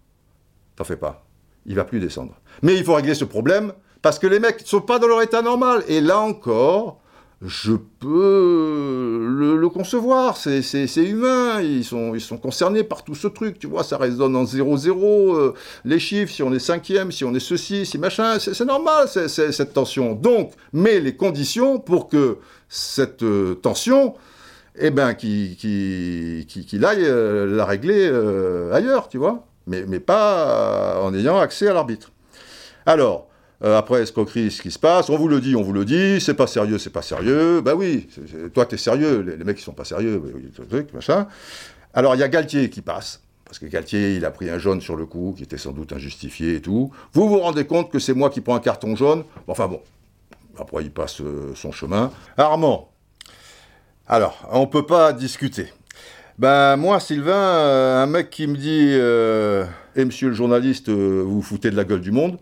[0.76, 1.26] t'en fais pas.
[1.66, 2.38] Il va plus descendre.
[2.62, 5.22] Mais il faut régler ce problème parce que les mecs ne sont pas dans leur
[5.22, 5.86] état normal.
[5.88, 7.02] Et là encore,
[7.46, 9.28] je peux
[9.60, 10.62] le, concevoir, c'est
[10.98, 15.54] humain, ils sont, concernés par tout ce truc, tu vois, ça résonne en 0-0, euh,
[15.84, 19.74] les chiffres, si on est cinquième, si on est ceci, si machin, c'est normal cette
[19.74, 20.14] tension.
[20.14, 22.38] Donc, mets les conditions pour que
[22.70, 24.16] cette euh, tension,
[24.80, 28.08] eh ben, qu'il qui, aille euh, la régler
[28.72, 32.12] ailleurs, tu vois, mais, mais pas en ayant accès à l'arbitre.
[32.86, 33.28] Alors,
[33.64, 36.20] euh, après, escroquerie, ce qui se passe, on vous le dit, on vous le dit,
[36.20, 37.62] c'est pas sérieux, c'est pas sérieux.
[37.62, 38.10] Bah oui,
[38.54, 40.22] toi t'es sérieux, les, mecs ils sont pas sérieux,
[40.94, 41.28] machin.
[41.94, 44.82] Alors il y a Galtier qui passe, parce que Galtier il a pris un jaune
[44.82, 46.92] sur le coup, qui était sans doute injustifié et tout.
[47.14, 49.24] Vous vous rendez compte que c'est moi qui prends un carton jaune?
[49.48, 49.80] Enfin bon,
[50.60, 52.12] après il passe euh, son chemin.
[52.36, 52.90] Armand,
[54.08, 55.72] alors, on peut pas discuter.
[56.38, 58.90] Ben moi, Sylvain, euh, un mec qui me dit,
[59.96, 62.38] eh monsieur le journaliste, vous vous foutez de la gueule du monde.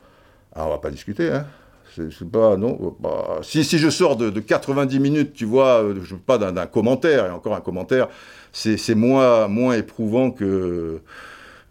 [0.56, 1.46] Ah, on va pas discuter, hein.
[1.94, 2.96] C'est pas, non.
[3.02, 7.26] Bah, si, si, je sors de, 90 minutes, tu vois, euh, je pas d'un commentaire,
[7.26, 8.08] et encore un commentaire,
[8.54, 11.02] c'est moins, moins éprouvant que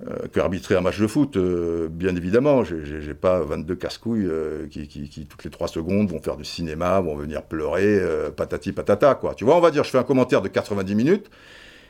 [0.07, 2.65] euh, qu'arbitrer un match de foot, euh, bien évidemment.
[2.65, 4.31] J'ai pas 22 casse-couilles
[4.71, 8.01] qui, qui, qui, toutes les 3 secondes, vont faire du cinéma, vont venir pleurer,
[8.37, 9.35] patati patata, quoi.
[9.35, 11.31] Tu vois, on va dire, je fais un commentaire de 90 minutes,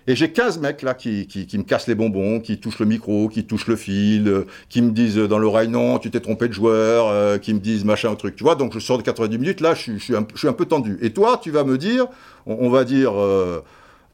[0.06, 3.28] et j'ai 15 mecs là qui, qui, me cassent les bonbons, qui touchent le micro,
[3.28, 6.52] qui touchent le fil, euh, qui me disent dans l'oreille non, tu t'es trompé de
[6.52, 8.36] joueur, euh, qui me disent machin, truc.
[8.36, 10.52] Tu vois, donc je sors de 90 minutes, là, je, suis, un, je suis un
[10.52, 10.98] peu tendu.
[11.02, 12.06] Et toi, tu vas me dire,
[12.46, 13.62] on, va dire, euh,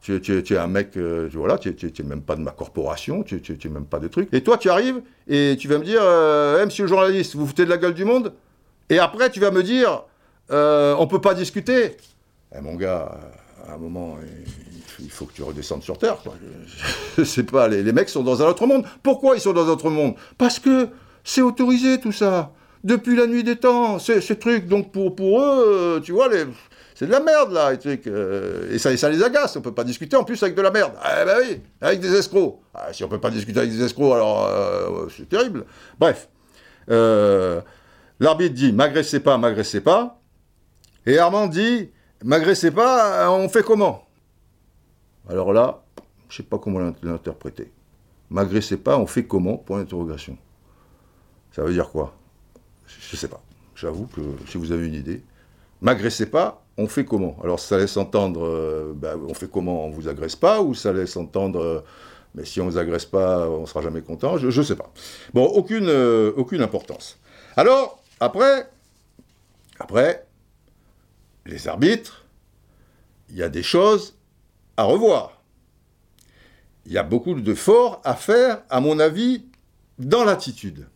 [0.01, 0.97] tu, tu, es un mec,
[1.33, 4.29] voilà, tu n'es même pas de ma corporation, tu n'es même pas de truc.
[4.33, 6.01] Et toi, tu arrives et tu vas me dire,
[6.65, 8.33] monsieur le journaliste, vous foutez de la gueule du monde?
[8.89, 10.03] Et après, tu vas me dire,
[10.49, 11.95] on peut pas discuter?
[12.55, 13.17] Eh mon gars,
[13.67, 14.17] à un moment
[15.09, 16.17] faut que tu redescendes sur Terre.
[17.17, 18.85] Je, sais pas, les, mecs sont dans un autre monde.
[19.03, 20.15] Pourquoi ils sont dans un autre monde?
[20.37, 20.89] Parce que
[21.23, 22.51] c'est autorisé tout ça.
[22.83, 24.67] Depuis la nuit des temps, ces trucs.
[24.67, 26.29] Donc pour, pour eux, euh, tu vois,
[26.95, 29.55] c'est de la merde là, euh, et ça, ça les agace.
[29.55, 30.93] On peut pas discuter en plus avec de la merde.
[31.03, 32.59] Eh ben oui, avec des escrocs.
[32.73, 35.65] Ah, si on peut pas discuter avec des escrocs, alors euh, c'est terrible.
[35.99, 36.29] Bref,
[38.19, 40.21] l'arbitre dit m'agressez pas, m'agressez pas.
[41.05, 41.89] Et Armand dit
[42.23, 44.06] m'agressez pas, on fait comment?
[45.29, 45.83] Alors là,
[46.29, 47.71] je ne sais pas comment l'interpréter.
[48.29, 50.37] M'agressez pas, on fait comment Point d'interrogation.
[51.51, 52.13] Ça veut dire quoi?
[52.85, 53.41] Je ne sais pas.
[53.75, 55.23] J'avoue que si vous avez une idée.
[55.81, 57.37] M'agressez pas, on fait comment?
[57.43, 59.85] Alors ça laisse entendre, euh, ben, on fait comment?
[59.85, 61.79] On vous agresse pas Ou ça laisse entendre, euh,
[62.33, 64.37] mais si on ne vous agresse pas, on ne sera jamais content?
[64.37, 64.91] Je ne sais pas.
[65.33, 67.19] Bon, aucune, euh, aucune importance.
[67.55, 68.69] Alors, après,
[69.79, 70.25] après,
[71.45, 72.25] les arbitres,
[73.29, 74.16] il y a des choses
[74.77, 75.41] à revoir.
[76.85, 79.43] Il y a beaucoup de forts à faire, à mon avis,
[79.99, 80.87] dans l'attitude.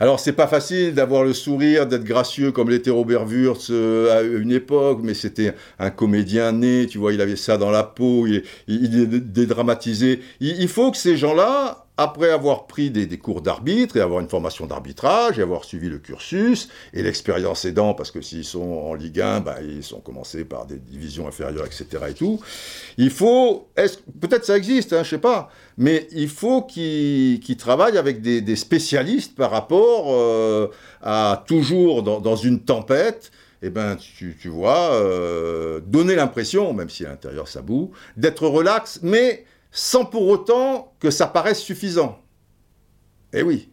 [0.00, 4.22] Alors c'est pas facile d'avoir le sourire, d'être gracieux comme l'était Robert Wurtz euh, à
[4.22, 8.28] une époque, mais c'était un comédien né, tu vois, il avait ça dans la peau,
[8.28, 10.20] il, il est dédramatisé.
[10.38, 14.66] il faut que ces gens-là après avoir pris des, cours d'arbitre et avoir une formation
[14.66, 19.20] d'arbitrage et avoir suivi le cursus, et l'expérience aidant, parce que s'ils sont en Ligue
[19.20, 22.04] 1, bah, ils sont commencés par des divisions inférieures, etc.
[22.98, 23.68] il faut,
[24.20, 29.34] peut-être ça existe, hein, je sais pas, mais il faut qu'ils travaillent avec des, spécialistes
[29.34, 30.68] par rapport euh,
[31.02, 37.08] à toujours dans, une tempête, eh ben, tu, vois, euh, donner l'impression, même si à
[37.08, 42.18] l'intérieur ça boue, d'être relax, mais sans pour autant que ça paraisse suffisant.
[43.32, 43.68] Eh oui.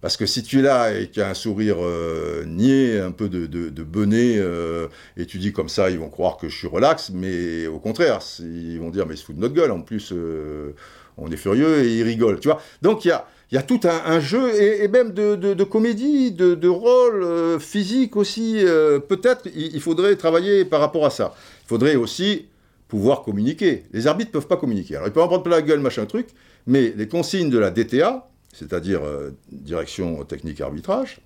[0.00, 3.28] Parce que si tu es là et tu as un sourire euh, niais, un peu
[3.28, 6.68] de, de, bonnet, euh, et tu dis comme ça, ils vont croire que je suis
[6.68, 9.70] relax, mais au contraire, ils vont dire, mais ils se foutent de notre gueule.
[9.70, 10.74] En plus, euh,
[11.18, 12.62] on est furieux et il rigole, tu vois.
[12.80, 17.22] Donc il y a, y a tout un, jeu, et, même de, comédie, de, rôle
[17.22, 18.64] euh, physique aussi.
[19.06, 21.34] Peut-être il, faudrait travailler par rapport à ça.
[21.64, 22.46] Il faudrait aussi
[22.90, 23.84] pouvoir communiquer.
[23.92, 24.96] Les arbitres ne peuvent pas communiquer.
[24.96, 26.28] Alors ils peuvent en prendre plein la gueule, machin truc,
[26.66, 31.20] mais les consignes de la DTA, c'est-à-dire euh, Direction Technique Arbitrage,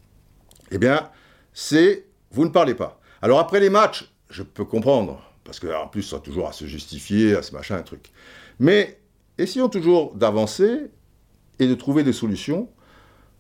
[0.70, 1.08] eh bien,
[1.52, 3.00] c'est vous ne parlez pas.
[3.22, 6.66] Alors après les matchs, je peux comprendre, parce qu'en plus, ça sera toujours à se
[6.66, 8.10] justifier, à ce machin, un truc.
[8.60, 9.00] Mais
[9.38, 10.90] essayons toujours d'avancer
[11.58, 12.68] et de trouver des solutions.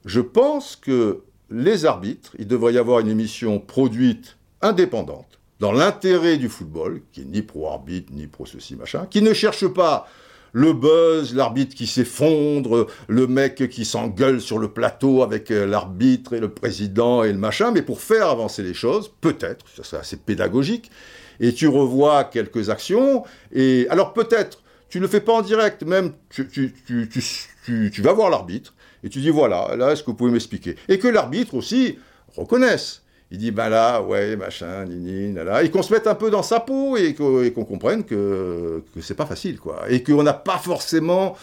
[0.04, 6.36] Je pense que les arbitres, il devrait y avoir une émission produite indépendante, dans l'intérêt
[6.36, 10.06] du football, qui est ni pro-arbitre, ni pro-ceci, machin, qui ne cherche pas
[10.52, 16.32] le buzz, l'arbitre qui s'effondre, le mec qui s'engueule sur le plateau avec euh, l'arbitre
[16.34, 20.00] et le président et le machin, mais pour faire avancer les choses, peut-être, ça serait
[20.00, 20.92] assez pédagogique,
[21.40, 25.82] et tu revois quelques actions, et alors peut-être, tu ne le fais pas en direct,
[25.82, 30.10] même tu, tu, tu, tu vas voir l'arbitre, et tu dis voilà, là, est-ce que
[30.10, 30.76] vous pouvez m'expliquer?
[30.88, 31.98] Et que l'arbitre aussi
[32.36, 33.02] reconnaisse
[33.34, 36.44] il dit, ben là, ouais, machin, nini, là, et qu'on se mette un peu dans
[36.44, 39.82] sa peau et qu'on comprenne que, que c'est pas facile, quoi.
[39.88, 41.36] Et qu'on n'a pas forcément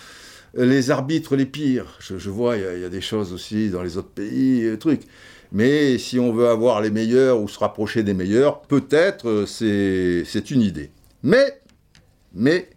[0.54, 1.98] les arbitres les pires.
[2.00, 5.02] Je, vois, il y, a des choses aussi dans les autres pays, euh, trucs.
[5.52, 10.52] Mais si on veut avoir les meilleurs ou se rapprocher des meilleurs, peut-être euh, c'est
[10.52, 10.92] une idée.
[11.24, 11.60] Mais,
[12.34, 12.70] mais,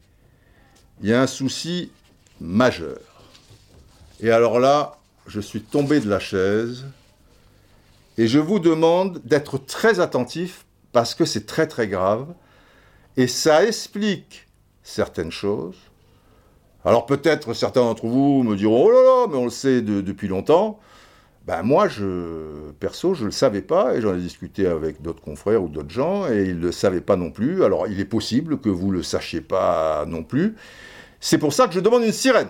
[1.02, 1.92] il y a un souci
[2.40, 2.98] majeur.
[4.20, 4.96] Et alors là,
[5.28, 6.84] je suis tombé de la chaise
[8.18, 12.34] et je vous demande d'être très attentif parce que c'est très très grave.
[13.16, 14.48] Et ça explique
[14.82, 15.76] certaines choses.
[16.84, 20.28] Alors peut-être certains d'entre vous me diront, oh là là, mais on le sait depuis
[20.28, 20.78] longtemps.
[21.46, 25.20] Ben moi, je, perso, je ne le savais pas, et j'en ai discuté avec d'autres
[25.20, 27.64] confrères ou d'autres gens, et ils ne le savaient pas non plus.
[27.64, 30.54] Alors il est possible que vous ne le sachiez pas non plus.
[31.20, 32.48] C'est pour ça que je demande une sirène.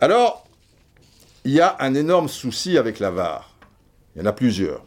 [0.00, 0.46] Alors,
[1.44, 3.56] il y a un énorme souci avec la VAR.
[4.14, 4.84] Il y en a plusieurs.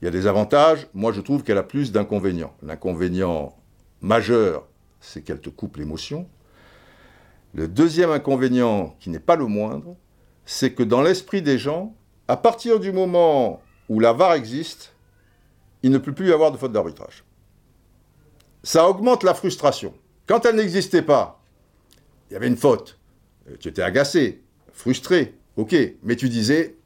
[0.00, 0.86] Il y a des avantages.
[0.94, 2.54] Moi, je trouve qu'elle a plus d'inconvénients.
[2.62, 3.54] L'inconvénient
[4.00, 4.66] majeur,
[5.00, 6.28] c'est qu'elle te coupe l'émotion.
[7.54, 9.96] Le deuxième inconvénient, qui n'est pas le moindre,
[10.46, 11.94] c'est que dans l'esprit des gens,
[12.26, 14.94] à partir du moment où la VAR existe,
[15.82, 17.24] il ne peut plus y avoir de faute d'arbitrage.
[18.62, 19.92] Ça augmente la frustration.
[20.26, 21.42] Quand elle n'existait pas,
[22.30, 22.97] il y avait une faute.
[23.48, 24.42] Euh, tu étais agacé,
[24.72, 26.76] frustré, ok, mais tu disais,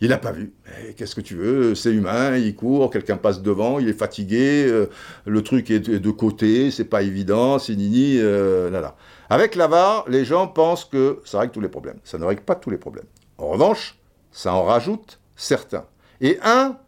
[0.00, 0.52] il n'a pas vu.
[0.96, 4.86] Qu'est-ce que tu veux C'est humain, il court, quelqu'un passe devant, il est fatigué, euh,
[5.24, 8.96] le truc est de, côté, c'est pas évident, c'est nini, euh, là.
[9.30, 11.98] Avec l'avare, les gens pensent que ça règle tous les problèmes.
[12.04, 13.06] Ça ne règle pas tous les problèmes.
[13.38, 13.98] En revanche,
[14.30, 15.86] ça en rajoute certains.
[16.20, 16.78] Et un,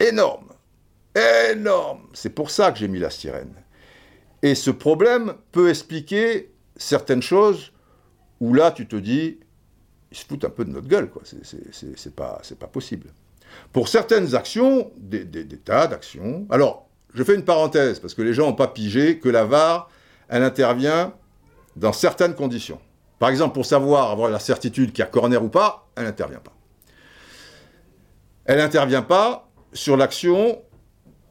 [0.00, 0.48] énorme,
[1.52, 2.08] énorme.
[2.14, 3.52] C'est pour ça que j'ai mis la sirène.
[4.42, 7.73] Et ce problème peut expliquer certaines choses
[8.44, 9.40] où là, tu te dis,
[10.10, 11.22] ils se foutent un peu de notre gueule, quoi.
[11.24, 13.08] C'est pas, pas possible.
[13.72, 15.26] Pour certaines actions, des,
[15.58, 16.46] tas d'actions.
[16.50, 19.88] Alors, je fais une parenthèse, parce que les gens n'ont pas pigé que la VAR,
[20.28, 21.14] elle intervient
[21.76, 22.80] dans certaines conditions.
[23.18, 26.40] Par exemple, pour savoir, avoir la certitude qu'il y a corner ou pas, elle n'intervient
[26.40, 26.52] pas.
[28.44, 30.62] Elle n'intervient pas sur l'action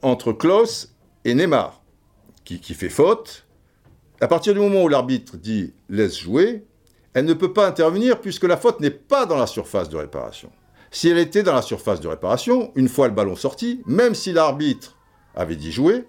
[0.01, 0.95] entre Klaus
[1.25, 1.83] et Neymar,
[2.43, 3.45] qui, qui fait faute.
[4.19, 6.65] À partir du moment où l'arbitre dit laisse jouer,
[7.13, 10.49] elle ne peut pas intervenir puisque la faute n'est pas dans la surface de réparation.
[10.91, 14.31] Si elle était dans la surface de réparation, une fois le ballon sorti, même si
[14.31, 14.95] l'arbitre
[15.35, 16.05] avait dit jouer,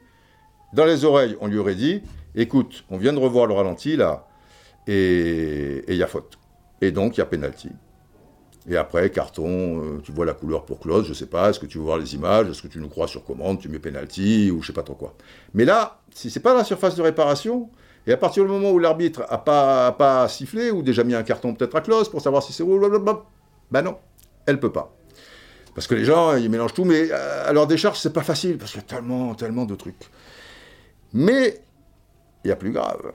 [0.73, 2.03] dans les oreilles, on lui aurait dit
[2.35, 4.27] écoute, on vient de revoir le ralenti là,
[4.87, 6.39] et il y a faute.
[6.81, 7.71] Et donc il y a pénalty.
[8.69, 11.67] Et après, carton, euh, tu vois la couleur pour close, je sais pas, est-ce que
[11.67, 14.51] tu veux voir les images, est-ce que tu nous crois sur commande, tu mets penalty,
[14.51, 15.15] ou je sais pas trop quoi.
[15.53, 17.69] Mais là, si c'est pas la surface de réparation,
[18.07, 21.23] et à partir du moment où l'arbitre n'a pas, pas sifflé, ou déjà mis un
[21.23, 22.65] carton peut-être à close pour savoir si c'est...
[23.71, 23.97] Ben non,
[24.47, 24.95] elle peut pas.
[25.75, 28.73] Parce que les gens, ils mélangent tout, mais à leur décharge, c'est pas facile, parce
[28.73, 30.11] qu'il y a tellement, tellement de trucs.
[31.13, 31.61] Mais
[32.45, 33.13] il y a plus grave.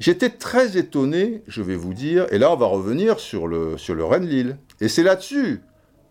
[0.00, 3.94] J'étais très étonné, je vais vous dire, et là on va revenir sur le, sur
[3.94, 4.58] le Rennes-Lille.
[4.80, 5.62] Et c'est là-dessus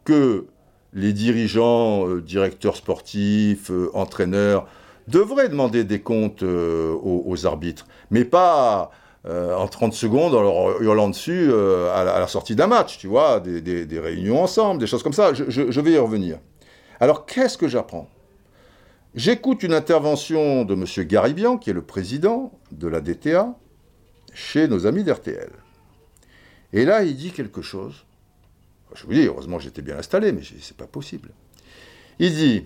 [0.05, 0.47] que
[0.93, 4.67] les dirigeants, euh, directeurs sportifs, euh, entraîneurs,
[5.07, 8.91] devrait demander des comptes euh, aux, arbitres, mais pas
[9.25, 13.07] euh, en 30 secondes en leur hurlant dessus euh, à, la, sortie d'un match, tu
[13.07, 15.33] vois, des, réunions ensemble, des choses comme ça.
[15.33, 16.39] Je, vais y revenir.
[16.99, 18.09] Alors, qu'est-ce que j'apprends?
[19.15, 20.85] J'écoute une intervention de M.
[21.05, 23.53] Garibian, qui est le président de la DTA,
[24.33, 25.51] chez nos amis d'RTL.
[26.71, 28.05] Et là, il dit quelque chose.
[28.95, 31.29] Je vous dis, heureusement j'étais bien installé, mais c'est pas possible.
[32.19, 32.65] Il dit,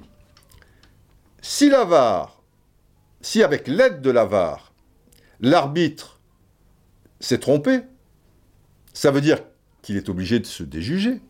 [1.42, 2.42] si la VAR,
[3.22, 4.74] si avec l'aide de la VAR,
[5.40, 6.20] l'arbitre
[7.20, 7.82] s'est trompé,
[8.94, 9.40] ça veut dire
[9.82, 11.22] qu'il est obligé de se déjuger,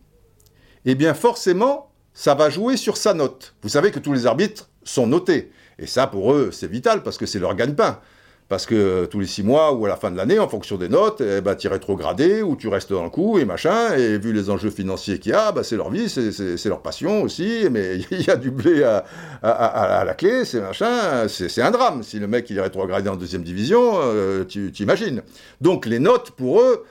[0.85, 3.55] eh bien forcément, ça va jouer sur sa note.
[3.61, 5.51] Vous savez que tous les arbitres sont notés.
[5.77, 8.01] Et ça, pour eux, c'est vital parce que c'est leur gagne-pain.
[8.49, 10.87] Parce que tous les six mois ou à la fin de l'année, en fonction des
[10.87, 13.93] notes, eh ben, tu es rétrogradé ou tu restes dans le coup et machin.
[13.95, 17.23] Et vu les enjeux financiers qu'il y a, bah, c'est leur vie, c'est leur passion
[17.23, 17.65] aussi.
[17.71, 21.27] Mais il y a du blé à, la clé, c'est machin.
[21.27, 22.03] C'est un drame.
[22.03, 25.23] Si le mec il est rétrogradé en deuxième division, euh, tu imagines.
[25.59, 26.85] Donc les notes, pour eux,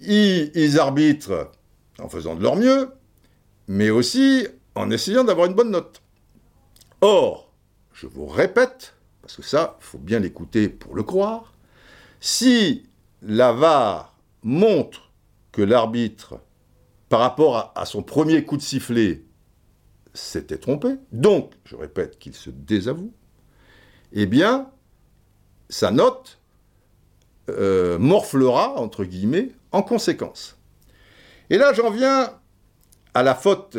[0.00, 1.50] ils arbitrent
[2.00, 2.88] en faisant de leur mieux,
[3.68, 6.02] mais aussi en essayant d'avoir une bonne note.
[7.00, 7.52] Or,
[7.92, 8.93] je vous répète,
[9.24, 11.54] parce que ça, il faut bien l'écouter pour le croire,
[12.20, 12.84] si
[13.22, 15.12] la VAR montre
[15.50, 16.40] que l'arbitre,
[17.08, 19.22] par rapport à, son premier coup de sifflet,
[20.12, 23.14] s'était trompé, donc, je répète, qu'il se désavoue,
[24.12, 24.70] eh bien,
[25.70, 26.38] sa note
[27.48, 30.58] euh, morflera, entre guillemets, en conséquence.
[31.48, 32.30] Et là, j'en viens
[33.14, 33.78] à la faute,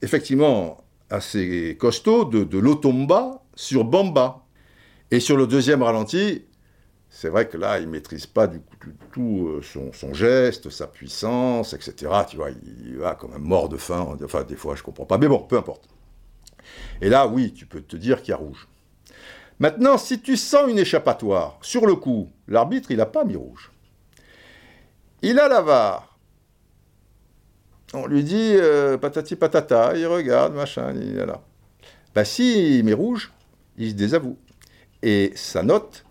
[0.00, 4.46] effectivement, assez costaud de, de l'Otomba sur Bamba.
[5.10, 6.44] Et sur le deuxième ralenti,
[7.08, 8.60] c'est vrai que là, il ne maîtrise pas du,
[9.12, 12.12] tout euh, son, geste, sa puissance, etc.
[12.28, 14.16] Tu vois, il va comme un mort de faim.
[14.24, 15.18] Enfin, des fois, je ne comprends pas.
[15.18, 15.88] Mais bon, peu importe.
[17.00, 18.68] Et là, oui, tu peux te dire qu'il y a rouge.
[19.58, 23.72] Maintenant, si tu sens une échappatoire, sur le coup, l'arbitre, il n'a pas mis rouge.
[25.22, 26.16] Il a la VAR.
[27.92, 31.42] On lui dit euh, patati patata, il regarde, machin, il est là.
[32.14, 33.32] Bah, si il met rouge,
[33.76, 34.38] il se désavoue.
[35.02, 36.04] Et sa note,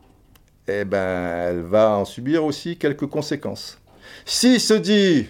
[0.68, 3.80] eh ben, elle va en subir aussi quelques conséquences.
[4.26, 5.28] S'il se dit,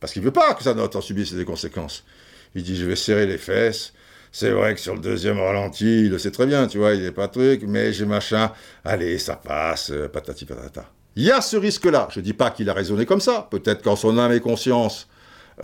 [0.00, 2.04] parce qu'il ne veut pas que sa note en subisse des conséquences,
[2.54, 3.92] il dit je vais serrer les fesses.
[4.32, 7.02] C'est vrai que sur le deuxième ralenti, il le sait très bien, tu vois, il
[7.02, 8.52] n'est pas truc, mais j'ai machin.
[8.84, 10.90] Allez, ça passe, patati patata.
[11.16, 12.08] Il y a ce risque-là.
[12.10, 13.48] Je ne dis pas qu'il a raisonné comme ça.
[13.50, 15.08] Peut-être qu'en son âme et conscience,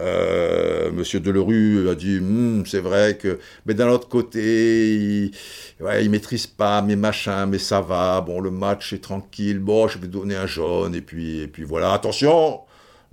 [0.00, 5.32] euh, Monsieur Delerue a dit, hmm, c'est vrai que, mais d'un autre côté, il,
[5.80, 8.20] ouais, il maîtrise pas mes machins, mais ça va.
[8.20, 9.58] Bon, le match est tranquille.
[9.58, 11.92] Bon, je vais donner un jaune et puis, et puis voilà.
[11.92, 12.60] Attention.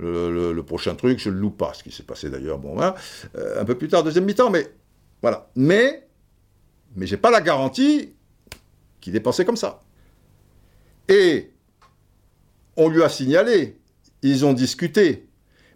[0.02, 2.94] Le, prochain truc, je le loue pas, ce qui s'est passé d'ailleurs, bon, hein,
[3.36, 4.72] euh, un peu plus tard, deuxième mi-temps, mais
[5.22, 5.50] voilà.
[5.58, 6.08] Mais,
[6.96, 8.14] mais j'ai pas la garantie
[9.02, 9.82] qu'il est pensé comme ça.
[11.10, 11.52] Et
[12.78, 13.78] on lui a signalé,
[14.22, 15.29] ils ont discuté,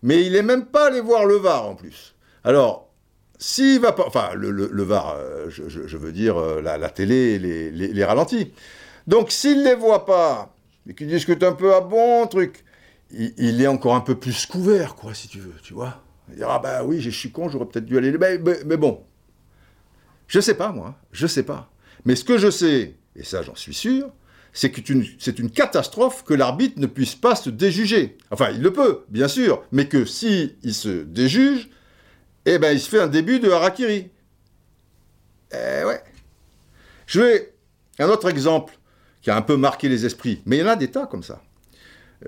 [0.04, 2.14] mais il n'est même pas allé voir le VAR en plus.
[2.44, 2.90] Alors,
[3.40, 4.06] s'il va pas.
[4.06, 8.54] Enfin, le, VAR, euh, je, veux dire euh, la, télé, les, les, ralentis.
[9.08, 10.54] Donc, s'il ne les voit pas,
[10.88, 12.64] et qu'il discute un peu à bon truc,
[13.12, 16.02] il, est encore un peu plus couvert, quoi, si tu veux, tu vois.
[16.30, 18.12] Il dira, ah bah oui, je suis con, j'aurais peut-être dû aller.
[18.18, 19.04] Mais, mais, bon.
[20.28, 20.96] Je sais pas, moi.
[21.12, 21.70] Je sais pas.
[22.06, 24.10] Mais ce que je sais, et ça j'en suis sûr,
[24.54, 28.18] c'est une catastrophe que l'arbitre ne puisse pas se déjuger.
[28.32, 31.70] Enfin, il le peut, bien sûr, mais que si il se déjuge,
[32.46, 34.12] eh ben, il se fait un début de harakiri.
[35.52, 36.02] Eh ouais.
[37.08, 37.54] Je vais
[38.00, 38.74] un autre exemple
[39.22, 41.24] qui a un peu marqué les esprits, mais il y en a des tas comme
[41.24, 41.42] ça.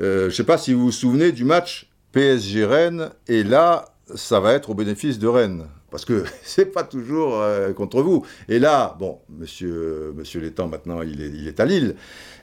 [0.01, 4.39] Euh, je ne sais pas si vous vous souvenez du match PSG-Rennes, et là, ça
[4.39, 8.25] va être au bénéfice de Rennes parce que c'est pas toujours euh, contre vous.
[8.49, 11.95] Et là, bon, monsieur, Létang, maintenant, il est, à Lille,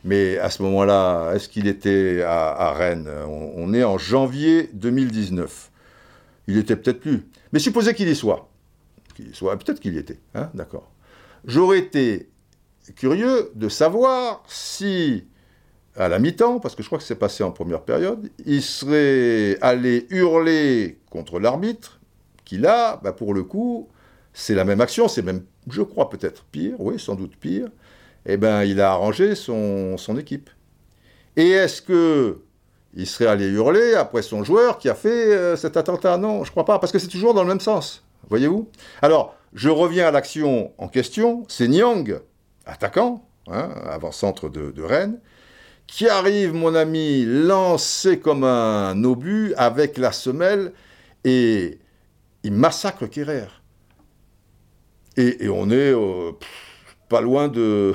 [0.05, 3.11] mais à ce moment-là, est-ce qu'il était à, Rennes?
[3.29, 5.71] On, est en janvier 2019.
[6.47, 7.27] Il était peut-être plus.
[7.53, 8.49] Mais supposez qu'il y soit.
[9.15, 10.91] Qu'il soit, peut-être qu'il y était, hein, d'accord.
[11.45, 12.31] J'aurais été
[12.97, 15.25] curieux de savoir si,
[15.95, 19.59] à la mi-temps, parce que je crois que c'est passé en première période, il serait
[19.61, 21.99] allé hurler contre l'arbitre
[22.45, 23.88] qui là, bah, pour le coup,
[24.32, 27.68] c'est la même action, c'est même, je crois peut-être pire, oui, sans doute pire,
[28.26, 30.51] eh ben, il a arrangé son, équipe.
[31.36, 32.38] Et est-ce que
[32.95, 36.18] il serait allé hurler après son joueur qui a fait euh, cet attentat?
[36.18, 38.68] Non, je crois pas, parce que c'est toujours dans le même sens, voyez-vous?
[39.01, 42.20] Alors, je reviens à l'action en question, c'est Nyang,
[42.66, 45.18] attaquant, hein, avant-centre de Rennes,
[45.86, 50.72] qui arrive, mon ami, lancé comme un obus avec la semelle,
[51.24, 51.78] et
[52.45, 53.47] il massacre Kerrer.
[55.16, 56.32] Et, on est euh,
[57.09, 57.93] pas loin de,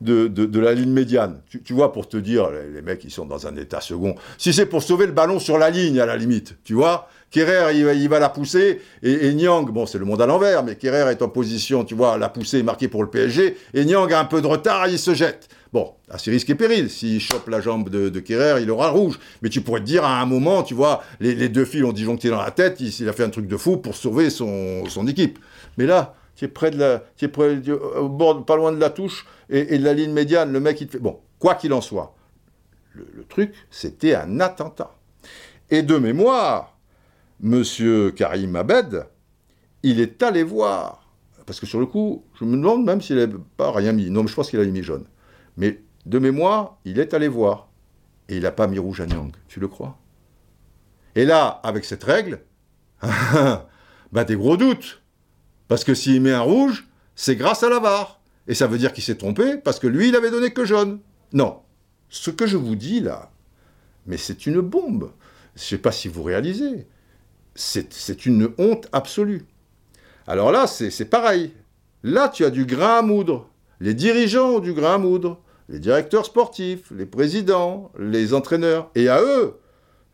[0.00, 1.40] de, la ligne médiane.
[1.64, 4.14] Tu, vois, pour te dire, les, mecs, ils sont dans un état second.
[4.36, 7.74] Si c'est pour sauver le ballon sur la ligne, à la limite, tu vois, Kerrer,
[7.74, 11.22] il, va la pousser, et, Nyang, bon, c'est le monde à l'envers, mais Kerrer est
[11.22, 14.42] en position, tu vois, la pousser, marquée pour le PSG, et Nyang a un peu
[14.42, 15.48] de retard, il se jette.
[15.72, 16.90] Bon, à ses risques et périls.
[16.90, 19.18] S'il chope la jambe de, de Kerrer, il aura rouge.
[19.42, 22.28] Mais tu pourrais te dire, à un moment, tu vois, les, deux fils ont disjoncté
[22.28, 25.38] dans la tête, il, a fait un truc de fou pour sauver son, équipe.
[25.78, 28.80] Mais là, tu es près de la, tu es près, au bord, pas loin de
[28.80, 30.98] la touche et, de la ligne médiane, le mec, il te fait...
[30.98, 32.16] Bon, quoi qu'il en soit,
[32.92, 34.96] le, truc, c'était un attentat.
[35.70, 36.76] Et de mémoire,
[37.38, 39.06] Monsieur Karim Abed,
[39.84, 41.08] il est allé voir,
[41.46, 44.10] parce que sur le coup, je me demande même s'il n'avait pas rien mis.
[44.10, 45.04] Non, mais je pense qu'il a mis jaune.
[45.60, 47.68] Mais de mémoire, il est allé voir.
[48.28, 49.30] Et il n'a pas mis rouge à Nyang.
[49.46, 49.98] Tu le crois?
[51.14, 52.40] Et là, avec cette règle,
[53.02, 55.02] ben des gros doutes.
[55.68, 58.20] Parce que s'il met un rouge, c'est grâce à la VAR.
[58.48, 61.00] Et ça veut dire qu'il s'est trompé parce que lui, il avait donné que jaune.
[61.34, 61.60] Non.
[62.08, 63.30] Ce que je vous dis là,
[64.06, 65.12] mais c'est une bombe.
[65.54, 66.86] Je ne sais pas si vous réalisez.
[67.54, 69.44] C'est une honte absolue.
[70.26, 71.52] Alors là, c'est pareil.
[72.02, 73.50] Là, tu as du grain à moudre.
[73.80, 75.40] Les dirigeants ont du grain à moudre
[75.70, 79.54] les directeurs sportifs, les présidents, les entraîneurs, et à eux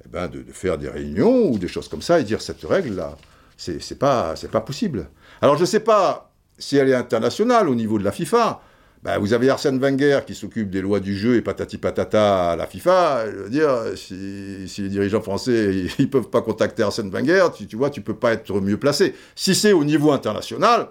[0.04, 3.16] eh ben de, faire des réunions ou des choses comme ça et dire cette règle-là,
[3.56, 5.08] c'est pas, pas possible.
[5.40, 8.60] Alors je ne sais pas si elle est internationale au niveau de la FIFA.
[9.02, 12.56] Ben, vous avez Arsène Wenger qui s'occupe des lois du jeu et patati patata à
[12.56, 13.30] la FIFA.
[13.30, 17.76] Je veux dire, si, les dirigeants français ils peuvent pas contacter Arsène Wenger, tu, tu
[17.76, 19.14] vois, tu peux pas être mieux placé.
[19.34, 20.88] Si c'est au niveau international,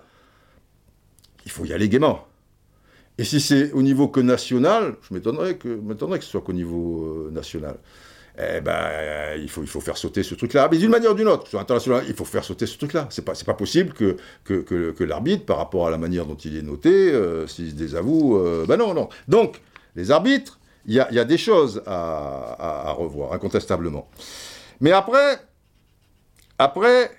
[1.46, 2.26] il faut y aller gaiement.
[3.18, 7.28] Et si c'est au niveau que national, je m'étonnerais que, que ce soit qu'au niveau
[7.28, 7.78] euh, national.
[8.38, 10.68] Eh ben, euh, il, faut, il faut faire sauter ce truc-là.
[10.70, 13.08] Mais d'une manière ou d'une autre, sur international, il faut faire sauter ce truc-là.
[13.10, 14.62] C'est pas, pas possible que, que,
[14.92, 18.38] que, l'arbitre, par rapport à la manière dont il est noté, euh, s'il se désavoue,
[18.68, 19.08] ben non, non.
[19.30, 19.62] Donc,
[19.96, 24.10] les arbitres, il y a, y a, des choses à, à, revoir, incontestablement.
[24.82, 25.38] Mais après,
[26.60, 27.12] après,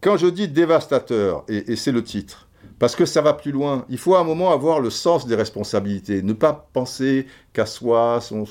[0.00, 2.47] quand je dis dévastateur, et c'est le titre,
[2.78, 3.84] parce que ça va plus loin.
[3.88, 6.22] Il faut à un moment avoir le sens des responsabilités.
[6.22, 8.44] Ne pas penser qu'à soi, son,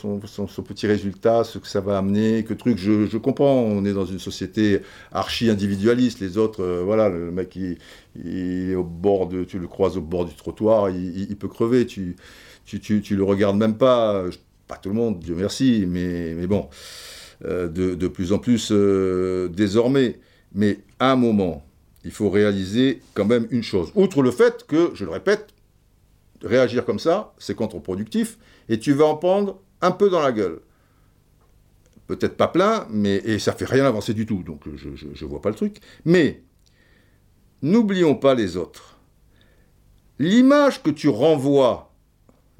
[0.63, 2.77] petit résultat, ce que ça va amener, que truc.
[2.77, 6.19] Je, comprends, on est dans une société archi-individualiste.
[6.19, 7.77] Les autres, euh, voilà, le mec, il,
[8.71, 11.85] est au bord de, tu le croises au bord du trottoir, il, peut crever.
[11.85, 12.15] Tu,
[12.65, 14.25] tu, le regardes même pas.
[14.67, 16.67] Pas tout le monde, Dieu merci, mais, mais bon,
[17.45, 20.19] euh, de, plus en plus euh, désormais.
[20.53, 21.66] Mais à un moment,
[22.07, 23.91] il faut réaliser quand même une chose.
[23.93, 25.49] Outre le fait que, je le répète,
[26.41, 28.37] réagir comme ça, c'est contre-productif,
[28.69, 30.61] et tu vas en prendre un peu dans la gueule.
[32.07, 35.41] Peut-être pas plein, mais et ça fait rien avancer du tout, donc je ne vois
[35.41, 35.81] pas le truc.
[36.05, 36.43] Mais
[37.61, 38.97] n'oublions pas les autres.
[40.17, 41.93] L'image que tu renvoies,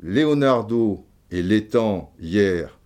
[0.04, 2.78] Leonardo et Létang hier,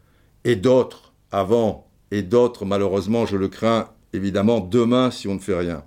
[0.43, 5.57] et d'autres avant, et d'autres malheureusement, je le crains, évidemment, demain si on ne fait
[5.57, 5.83] rien.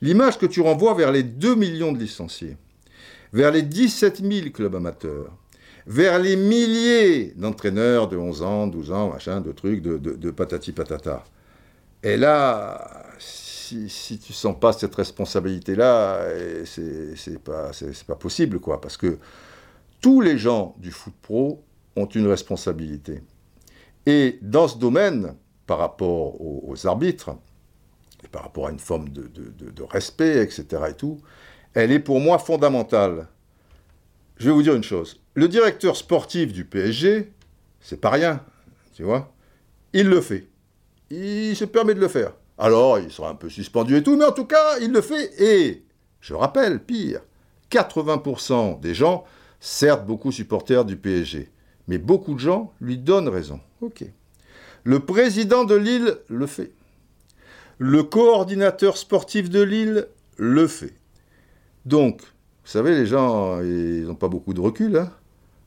[0.00, 2.56] L'image que tu renvoies vers les 2 millions de licenciés,
[3.32, 5.36] vers les 17 000 clubs amateurs,
[5.86, 11.24] vers les milliers d'entraîneurs de 11 ans, 12 ans, machin, de trucs, de, patati patata.
[12.02, 17.70] Et là, si, si tu sens pas cette responsabilité-là, eh, c'est pas,
[18.06, 19.18] pas possible, quoi, parce que
[20.00, 21.62] tous les gens du foot pro
[21.96, 23.22] ont une responsabilité.
[24.06, 25.34] Et dans ce domaine,
[25.66, 27.30] par rapport aux arbitres,
[28.28, 30.82] par rapport à une forme de, respect, etc.
[30.90, 31.20] et tout,
[31.74, 33.28] elle est pour moi fondamentale.
[34.36, 35.20] Je vais vous dire une chose.
[35.34, 37.32] Le directeur sportif du PSG,
[37.80, 38.40] c'est pas rien,
[38.94, 39.32] tu vois.
[39.92, 40.48] Il le fait.
[41.10, 42.32] Il se permet de le faire.
[42.58, 45.30] Alors, il sera un peu suspendu et tout, mais en tout cas, il le fait.
[45.40, 45.84] Et,
[46.20, 47.20] je rappelle, pire,
[47.70, 49.24] 80% des gens,
[49.60, 51.50] certes beaucoup supporters du PSG,
[51.88, 53.60] mais beaucoup de gens lui donnent raison.
[53.80, 54.04] Ok.
[54.84, 56.72] Le président de Lille le fait.
[57.78, 60.94] Le coordinateur sportif de Lille le fait.
[61.84, 64.96] Donc, vous savez, les gens, ils n'ont pas beaucoup de recul.
[64.96, 65.10] Hein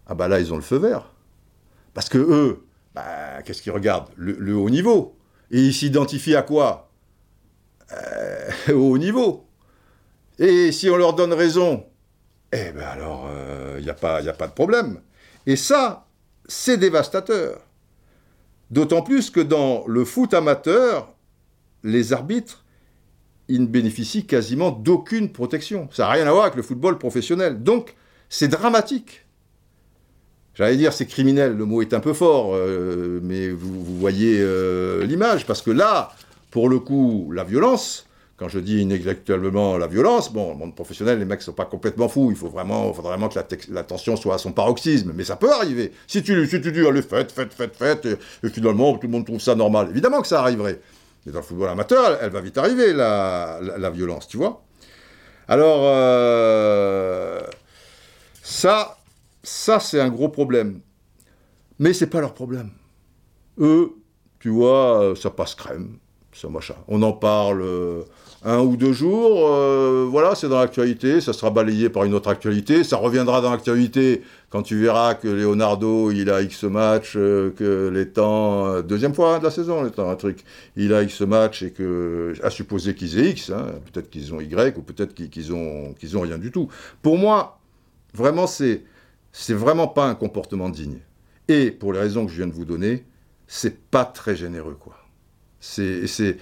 [0.08, 1.14] ah bah là, ils ont le feu vert.
[1.94, 4.10] Parce que eux, bah, qu'est-ce qu'ils regardent?
[4.16, 5.18] Le, haut niveau.
[5.52, 6.90] Et ils s'identifient à quoi?
[7.92, 9.48] Euh, Au haut niveau.
[10.40, 11.86] Et si on leur donne raison,
[12.52, 15.02] eh ben alors, il euh, n'y a, pas, a pas de problème.
[15.46, 16.08] Et ça,
[16.48, 17.60] c'est dévastateur.
[18.70, 21.14] D'autant plus que dans le foot amateur,
[21.88, 22.66] les arbitres,
[23.48, 25.88] ils ne bénéficient quasiment d'aucune protection.
[25.92, 27.64] Ça n'a rien à voir avec le football professionnel.
[27.64, 27.96] Donc,
[28.30, 29.26] c'est dramatique.
[30.54, 35.06] J'allais dire c'est criminel, le mot est un peu fort, euh, mais vous, voyez euh,
[35.06, 36.12] l'image, parce que là,
[36.50, 38.08] pour le coup, la violence,
[38.38, 41.66] quand je dis inexactement la violence, bon, le monde professionnel, les mecs ne sont pas
[41.66, 45.36] complètement fous, il faut vraiment, vraiment que la, tension soit à son paroxysme, mais ça
[45.36, 45.92] peut arriver.
[46.08, 49.40] Si tu, si tu dis, allez, faites, faites, faites, et, finalement, tout le monde trouve
[49.40, 50.80] ça normal, évidemment que ça arriverait.
[51.32, 54.64] Dans le football amateur, elle, va vite arriver, la, la, violence, tu vois.
[55.48, 57.42] Alors, euh,
[58.42, 58.98] ça,
[59.44, 60.82] ça c'est un gros problème.
[61.80, 62.72] Mais c'est pas leur problème.
[63.60, 63.92] Eux,
[64.40, 65.98] tu vois, ça passe crème,
[66.88, 68.04] On en parle euh,
[68.44, 72.30] un ou deux jours, euh, voilà, c'est dans l'actualité, ça sera balayé par une autre
[72.30, 77.52] actualité, ça reviendra dans l'actualité quand tu verras que Leonardo, il a X match, euh,
[77.52, 80.44] que les temps, deuxième fois hein, de la saison, les temps, un truc,
[80.76, 84.40] il a X match et que, à supposer qu'ils aient X, hein, peut-être qu'ils ont
[84.40, 86.70] Y ou peut-être qu'ils ont, qu'ils ont rien du tout.
[87.02, 87.60] Pour moi,
[88.14, 88.84] vraiment, c'est
[89.50, 91.00] vraiment pas un comportement digne.
[91.48, 93.06] Et pour les raisons que je viens de vous donner,
[93.48, 94.97] c'est pas très généreux, quoi.
[95.60, 96.38] C'est,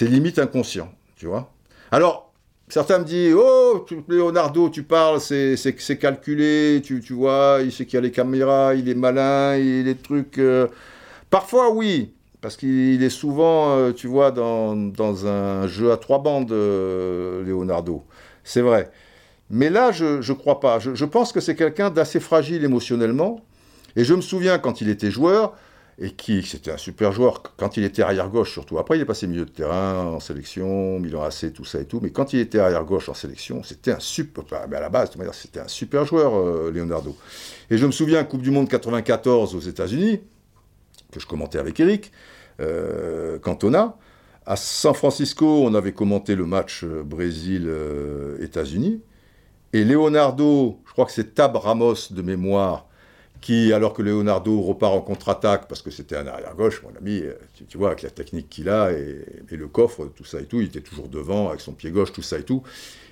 [0.00, 1.52] limite inconscient tu vois.
[1.90, 2.32] Alors,
[2.68, 7.94] certains me disent, oh, Leonardo, tu parles, c'est calculé, tu, tu vois, il sait qu'il
[7.94, 10.38] y a les caméras, il est malin, il est trucs...
[10.38, 10.68] Euh.
[11.30, 16.20] Parfois, oui, parce qu'il est souvent, euh, tu vois, dans, dans, un jeu à trois
[16.20, 18.04] bandes, euh, Leonardo.
[18.44, 18.90] C'est vrai.
[19.50, 20.78] Mais là, je ne crois pas.
[20.78, 23.40] Je pense que c'est quelqu'un d'assez fragile émotionnellement.
[23.96, 25.54] Et je me souviens, quand il était joueur,
[26.00, 28.78] et qui, c'était un super joueur quand il était arrière-gauche surtout.
[28.78, 31.98] Après, il est passé milieu de terrain, en sélection, Milan AC, tout ça et tout.
[32.00, 35.60] Mais quand il était arrière-gauche en sélection, c'était un super, mais à la base, c'était
[35.60, 37.16] un super joueur, euh, Leonardo.
[37.70, 40.20] Et je me souviens, Coupe du Monde 94 aux États-Unis,
[41.10, 42.12] que je commentais avec Eric,
[42.60, 43.96] euh, Cantona.
[44.46, 49.02] À San Francisco, on avait commenté le match euh, Brésil-États-Unis.
[49.72, 52.86] Et Leonardo, je crois que c'est Tab Ramos de mémoire,
[53.40, 57.34] qui, alors que Leonardo repart en contre-attaque, parce que c'était un arrière-gauche, mon ami, euh,
[57.68, 60.66] tu, vois, avec la technique qu'il a, et, le coffre, tout ça et tout, il
[60.66, 62.62] était toujours devant, avec son pied gauche, tout ça et tout.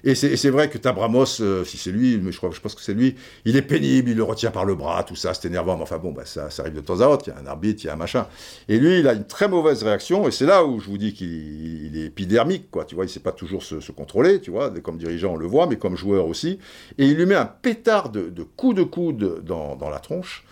[0.06, 2.80] Et c'est vrai que Tabramos, euh, si c'est lui, mais je, crois, je pense que
[2.80, 5.76] c'est lui, il est pénible, il le retient par le bras, tout ça, c'est énervant,
[5.76, 7.46] mais enfin bon, bah, ça, ça, arrive de temps à autre, il y a un
[7.46, 8.28] arbitre, il y a un machin.
[8.68, 11.12] Et lui, il a une très mauvaise réaction, et c'est là où je vous dis
[11.12, 14.96] qu'il est épidermique, quoi, tu vois, il sait pas toujours se, contrôler, tu vois, comme
[14.96, 16.60] dirigeant on le voit, mais comme joueur aussi,
[16.98, 20.44] et il lui met un pétard de, de coups de coude dans, dans la tronche,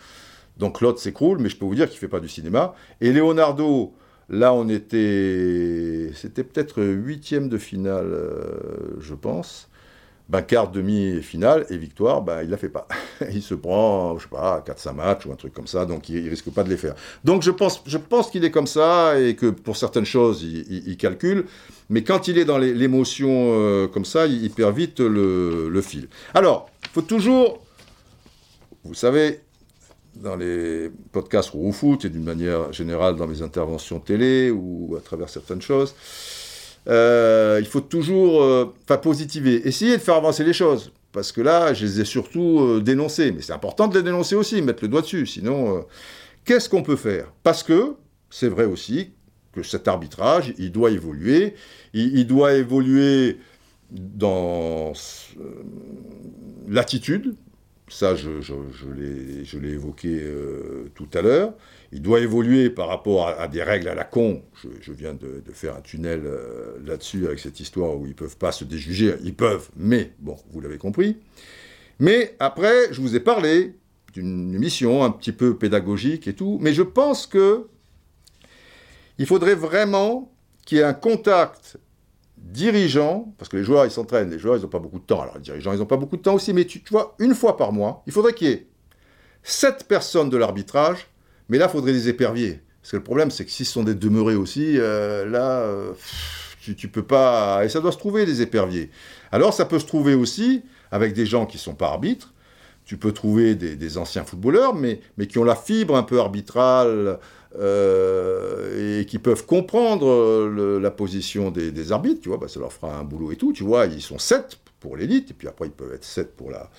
[0.56, 3.94] donc l'autre s'écroule, mais je peux vous dire qu'il fait pas du cinéma, et Leonardo
[4.28, 6.10] Là, on était.
[6.14, 9.68] C'était peut-être huitième de finale, euh, je pense.
[10.30, 12.88] Ben, quart, demi finale, et victoire, ben, il ne la fait pas.
[13.30, 16.24] il se prend, je sais pas, 4-5 matchs ou un truc comme ça, donc il,
[16.24, 16.94] ne risque pas de les faire.
[17.24, 20.96] Donc je pense, je pense qu'il est comme ça, et que pour certaines choses, il,
[20.96, 21.44] calcule,
[21.90, 26.08] mais quand il est dans l'émotion euh, comme ça, il, perd vite le, le fil.
[26.32, 27.62] Alors, il faut toujours,
[28.84, 29.43] vous savez,
[30.16, 34.96] dans les podcasts ou au foot et d'une manière générale dans mes interventions télé ou
[34.96, 35.94] à travers certaines choses,
[36.88, 40.92] euh, il faut toujours euh, positiver, essayer de faire avancer les choses.
[41.12, 43.32] Parce que là, je les ai surtout euh, dénoncés.
[43.32, 45.26] Mais c'est important de les dénoncer aussi, mettre le doigt dessus.
[45.26, 45.84] Sinon,
[46.44, 47.32] qu'est-ce qu'on peut faire?
[47.42, 47.94] Parce que
[48.30, 49.10] c'est vrai aussi
[49.52, 51.54] que cet arbitrage, il doit évoluer.
[51.92, 53.38] il doit évoluer
[53.90, 54.92] dans
[56.68, 57.36] l'attitude,
[57.88, 58.30] ça, je,
[59.58, 61.52] l'ai évoqué euh, tout à l'heure.
[61.92, 64.42] Il doit évoluer par rapport à, des règles à la con.
[64.80, 68.38] Je, viens de, faire un tunnel euh, là-dessus avec cette histoire où ils ne peuvent
[68.38, 69.14] pas se déjuger.
[69.22, 71.18] Ils peuvent, mais bon, vous l'avez compris.
[71.98, 73.74] Mais après, je vous ai parlé
[74.14, 76.58] d'une mission un petit peu pédagogique et tout.
[76.62, 77.66] Mais je pense que
[79.18, 80.32] il faudrait vraiment
[80.64, 81.76] qu'il y ait un contact
[82.44, 85.22] dirigeants, parce que les joueurs, ils s'entraînent, les joueurs, ils n'ont pas beaucoup de temps.
[85.22, 87.56] Alors, les dirigeants, ils n'ont pas beaucoup de temps aussi, mais tu, vois, une fois
[87.56, 88.66] par mois, il faudrait qu'il y ait
[89.42, 91.08] sept personnes de l'arbitrage,
[91.48, 92.60] mais là, il faudrait des éperviers.
[92.82, 95.92] Parce que le problème, c'est que s'ils sont des demeurés aussi, euh, là, euh,
[96.60, 97.64] tu, tu, peux pas...
[97.64, 98.90] Et ça doit se trouver, des éperviers.
[99.32, 102.33] Alors, ça peut se trouver aussi avec des gens qui ne sont pas arbitres,
[102.84, 107.18] tu peux trouver des, anciens footballeurs, mais, mais, qui ont la fibre un peu arbitrale
[107.58, 112.98] euh, et qui peuvent comprendre la position des, arbitres, tu vois, bah, ça leur fera
[112.98, 115.72] un boulot et tout, tu vois, ils sont 7 pour l'élite, et puis après ils
[115.72, 116.70] peuvent être 7 pour la,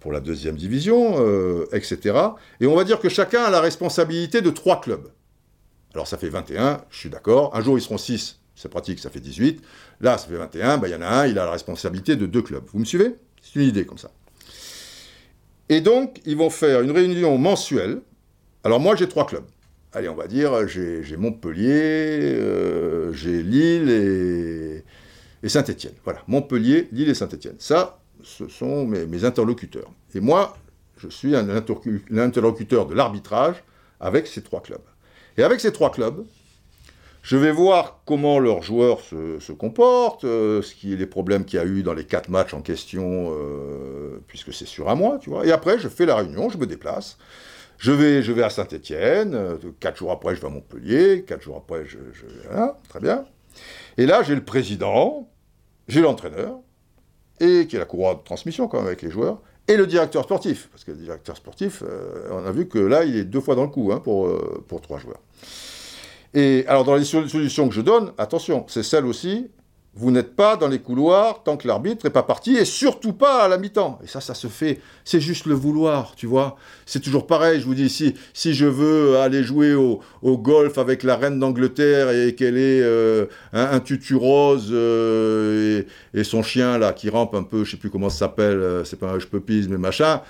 [0.00, 2.18] pour la deuxième division, euh, etc.
[2.60, 5.08] Et on va dire que chacun a la responsabilité de 3 clubs.
[5.94, 9.10] Alors ça fait 21, je suis d'accord, un jour ils seront 6, c'est pratique, ça
[9.10, 9.62] fait 18,
[10.00, 12.26] là ça fait 21, bah, il y en a un, il a la responsabilité de
[12.26, 12.64] deux clubs.
[12.72, 13.14] Vous me suivez?
[13.40, 14.10] C'est une idée comme ça.
[15.68, 18.00] Et donc, ils vont faire une réunion mensuelle.
[18.64, 19.44] Alors moi, j'ai trois clubs.
[19.92, 23.90] Allez, on va dire, j'ai Montpellier, euh, j'ai Lille
[25.42, 25.94] et, Saint-Étienne.
[26.04, 27.56] Voilà, Montpellier, Lille et Saint-Étienne.
[27.58, 29.90] Ça, ce sont mes, interlocuteurs.
[30.14, 30.56] Et moi,
[30.98, 31.32] je suis
[32.10, 33.62] l'interlocuteur de l'arbitrage
[34.00, 34.82] avec ces trois clubs.
[35.38, 36.24] Et avec ces trois clubs,
[37.26, 41.60] je vais voir comment leurs joueurs se, comportent, euh, ce qui les problèmes qu'il y
[41.60, 45.30] a eu dans les quatre matchs en question, euh, puisque c'est sur un mois, tu
[45.30, 45.44] vois.
[45.44, 47.18] Et après, je fais la réunion, je me déplace.
[47.78, 51.56] Je vais, je vais à Saint-Étienne, quatre jours après je vais à Montpellier, quatre jours
[51.56, 51.98] après je...
[52.88, 53.24] très bien.
[53.98, 55.28] Et là j'ai le président,
[55.88, 56.60] j'ai l'entraîneur,
[57.40, 60.22] et qui est la courroie de transmission quand même avec les joueurs, et le directeur
[60.22, 60.68] sportif.
[60.70, 63.56] Parce que le directeur sportif, euh, on a vu que là, il est deux fois
[63.56, 65.20] dans le coup hein, pour, euh, pour trois joueurs.
[66.36, 69.48] Et alors, dans les solutions que je donne, attention, c'est celle aussi
[69.98, 73.44] vous n'êtes pas dans les couloirs tant que l'arbitre n'est pas parti, et surtout pas
[73.44, 73.98] à la mi-temps.
[74.04, 76.56] Et ça, ça se fait, c'est juste le vouloir, tu vois.
[76.84, 81.02] C'est toujours pareil, je vous dis, si, si je veux aller jouer au, golf avec
[81.02, 83.24] la reine d'Angleterre et qu'elle est euh,
[83.54, 85.82] un, tutu rose euh,
[86.12, 88.84] et, son chien, là, qui rampe un peu, je sais plus comment ça s'appelle, euh,
[88.84, 89.26] c'est pas un je
[89.70, 90.20] mais machin,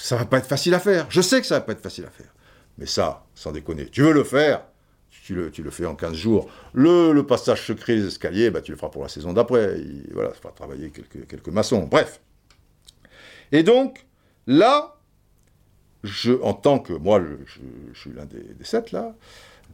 [0.00, 1.06] ça va pas être facile à faire.
[1.10, 2.34] Je sais que ça va pas être facile à faire.
[2.76, 4.62] Mais ça, sans déconner, tu veux le faire
[5.22, 6.50] tu le, tu le, fais en 15 jours.
[6.72, 9.76] Le, le, passage secret des escaliers, bah, tu le feras pour la saison d'après.
[10.12, 11.86] Voilà, ça fera travailler quelques, quelques maçons.
[11.88, 12.20] Bref.
[13.52, 14.04] Et donc,
[14.48, 14.96] là,
[16.02, 19.14] je, en tant que, moi, je, suis l'un des, sept, là,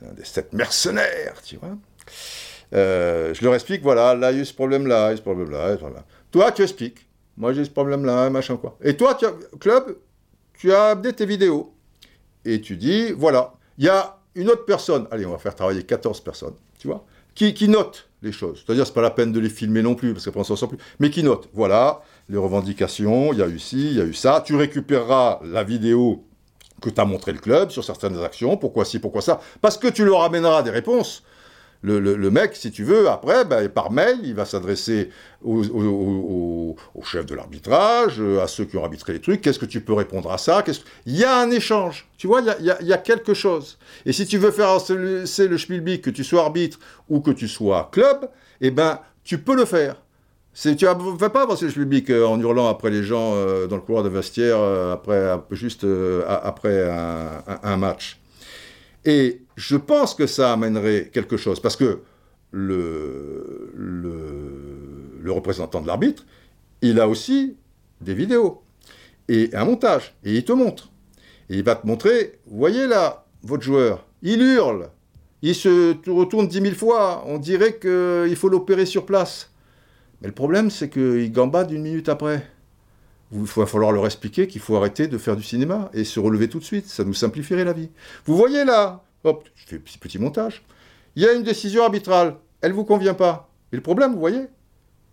[0.02, 1.78] l'un des sept mercenaires, tu vois,
[2.74, 5.16] euh, je leur explique, voilà, là, il y a eu ce problème-là, il y a
[5.16, 5.78] ce problème-là,
[6.30, 7.06] Toi, tu expliques.
[7.38, 8.76] Moi, j'ai ce problème-là, machin, quoi.
[8.82, 9.96] Et toi, tu as, club,
[10.58, 11.72] tu as update tes vidéos.
[12.44, 15.82] Et tu dis, voilà, il y a une autre personne, allez, on va faire travailler
[15.82, 17.04] 14 personnes, tu vois,
[17.34, 18.62] qui, qui note les choses.
[18.64, 20.68] C'est-à-dire, c'est pas la peine de les filmer non plus, parce qu'après on s'en sort
[20.68, 21.48] plus, mais qui note.
[21.52, 24.42] Voilà, les revendications, il y a eu ci, il y a eu ça.
[24.44, 26.24] Tu récupéreras la vidéo
[26.80, 29.88] que tu as montré le club sur certaines actions, pourquoi ci, pourquoi ça, parce que
[29.88, 31.22] tu leur amèneras des réponses
[31.82, 35.10] le, mec, si tu veux, après, ben, par mail, il va s'adresser
[35.44, 36.74] au,
[37.04, 39.40] chef de l'arbitrage, euh, à ceux qui ont arbitré les trucs.
[39.40, 40.64] Qu'est-ce que tu peux répondre à ça?
[41.06, 42.08] Il y a un échange.
[42.16, 43.78] Tu vois, il y a, quelque chose.
[44.06, 47.46] Et si tu veux faire c'est le Spielbeak, que tu sois arbitre ou que tu
[47.46, 48.28] sois club,
[48.60, 49.96] eh ben, tu peux le faire.
[50.54, 53.76] tu ne vas pas avancer le Spielbeak euh, en hurlant après les gens euh, dans
[53.76, 55.86] le couloir de vestiaire, après, juste
[56.26, 58.18] après un match.
[59.08, 62.00] Et je pense que ça amènerait quelque chose, parce que
[62.50, 63.72] le,
[65.28, 66.26] représentant de l'arbitre,
[66.82, 67.56] il a aussi
[68.02, 68.60] des vidéos
[69.28, 70.90] et un montage, et il te montre.
[71.48, 74.90] Et il va te montrer, voyez là, votre joueur, il hurle,
[75.40, 79.50] il se retourne dix mille fois, on dirait qu'il faut l'opérer sur place.
[80.20, 82.46] Mais le problème, c'est qu'il gambade une minute après.
[83.32, 86.48] Il va falloir leur expliquer qu'il faut arrêter de faire du cinéma et se relever
[86.48, 86.86] tout de suite.
[86.86, 87.90] Ça nous simplifierait la vie.
[88.24, 90.64] Vous voyez là, hop, je fais un petit montage.
[91.16, 92.36] Il y a une décision arbitrale.
[92.60, 93.50] Elle ne vous convient pas.
[93.72, 94.46] Et le problème, vous voyez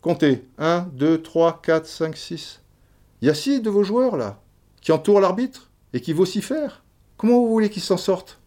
[0.02, 0.46] Comptez.
[0.60, 2.62] 1, 2, 3, 4, 5, 6.
[3.22, 4.40] Il y a 6 de vos joueurs là
[4.82, 6.84] qui entourent l'arbitre et qui vocifèrent.
[7.18, 8.40] Comment vous voulez qu'ils s'en sortent?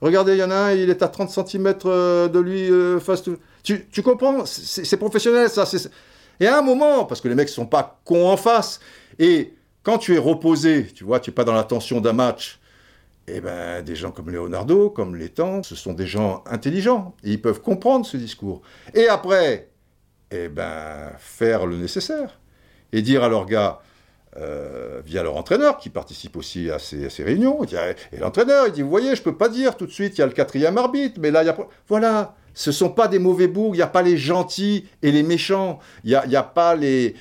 [0.00, 3.00] Regardez, il y en a un, il est à 30 cm euh, de lui euh,
[3.00, 3.24] face.
[3.64, 4.46] Tu, tu comprends?
[4.46, 5.64] C'est professionnel ça.
[6.38, 8.80] Et à un moment, parce que les mecs ne sont pas cons en face,
[9.20, 12.58] et quand tu es reposé, tu vois, tu n'es pas dans la tension d'un match,
[13.28, 17.60] eh ben, des gens comme Leonardo, comme Létang, ce sont des gens intelligents, ils peuvent
[17.60, 18.62] comprendre ce discours.
[18.94, 19.68] Et après,
[20.30, 22.40] eh ben, faire le nécessaire,
[22.92, 23.80] et dire à leurs gars,
[24.36, 28.90] euh, via leur entraîneur, qui participe aussi à ces, réunions, et l'entraîneur, il dit, vous
[28.90, 31.18] voyez, je ne peux pas dire tout de suite, il y a le quatrième arbitre,
[31.20, 31.56] mais là, il y a...
[31.88, 35.12] Voilà, ce ne sont pas des mauvais bouts, il n'y a pas les gentils et
[35.12, 37.14] les méchants, il n'y a, pas les,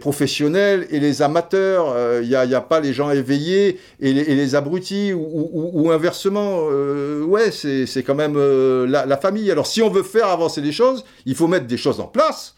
[0.00, 5.12] professionnels et les amateurs, euh, il n'y a, pas les gens éveillés et les, abrutis,
[5.12, 6.68] ou, inversement.
[6.70, 8.36] Euh, ouais, c'est quand même
[8.84, 9.50] la, famille.
[9.50, 12.54] Alors si on veut faire avancer les choses, il faut mettre des choses en place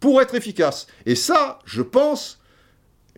[0.00, 0.86] pour être efficace.
[1.06, 2.40] Et ça, je pense,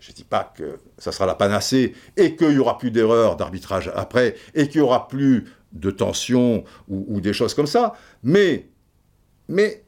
[0.01, 3.36] je ne dis pas que ça sera la panacée et qu'il n'y aura plus d'erreurs
[3.36, 7.94] d'arbitrage après et qu'il n'y aura plus de tension ou, des choses comme ça,
[8.24, 8.66] mais,
[9.48, 9.84] mais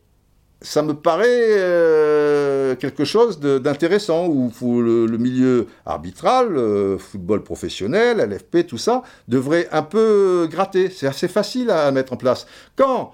[0.60, 8.66] ça me paraît euh, quelque chose d'intéressant, où, le, milieu arbitral, euh, football professionnel, LFP,
[8.68, 10.88] tout ça, devrait un peu gratter.
[10.88, 12.46] C'est assez facile à, mettre en place.
[12.76, 13.12] Quand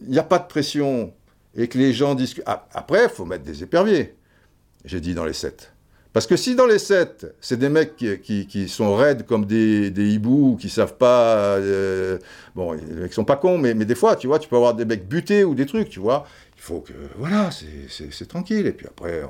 [0.00, 1.12] il n'y a pas de pression
[1.54, 2.16] et que les gens.
[2.46, 4.16] Ah, après, il faut mettre des éperviers,
[4.84, 5.72] j'ai dit dans les sept.
[6.12, 10.56] Parce que si dans les sept, c'est des mecs qui, sont raides comme des, hiboux,
[10.60, 11.56] qui savent pas...
[11.56, 12.18] Euh,
[12.56, 14.84] bon, les mecs sont pas cons, mais, des fois, tu vois, tu peux avoir des
[14.84, 16.26] mecs butés ou des trucs, tu vois.
[16.56, 16.92] Il faut que...
[17.16, 18.66] Voilà, c'est tranquille.
[18.66, 19.22] Et puis après,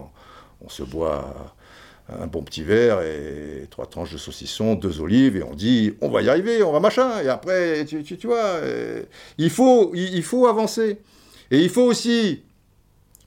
[0.62, 1.54] on, se boit
[2.08, 6.08] un bon petit verre et trois tranches de saucisson, deux olives, et on dit, on
[6.08, 7.20] va y arriver, on va machin.
[7.22, 9.02] Et après, tu, tu, vois, euh,
[9.36, 10.98] il, faut, il faut avancer.
[11.50, 12.42] Et il faut aussi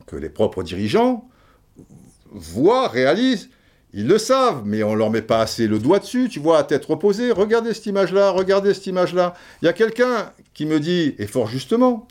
[0.07, 1.27] que les propres dirigeants
[2.33, 3.49] voient, réalisent,
[3.93, 6.63] ils le savent, mais on leur met pas assez le doigt dessus, tu vois, à
[6.63, 7.31] tête reposée.
[7.31, 9.35] Regardez cette image-là, regardez cette image-là.
[9.61, 12.07] Il y a quelqu'un qui me dit, et fort justement,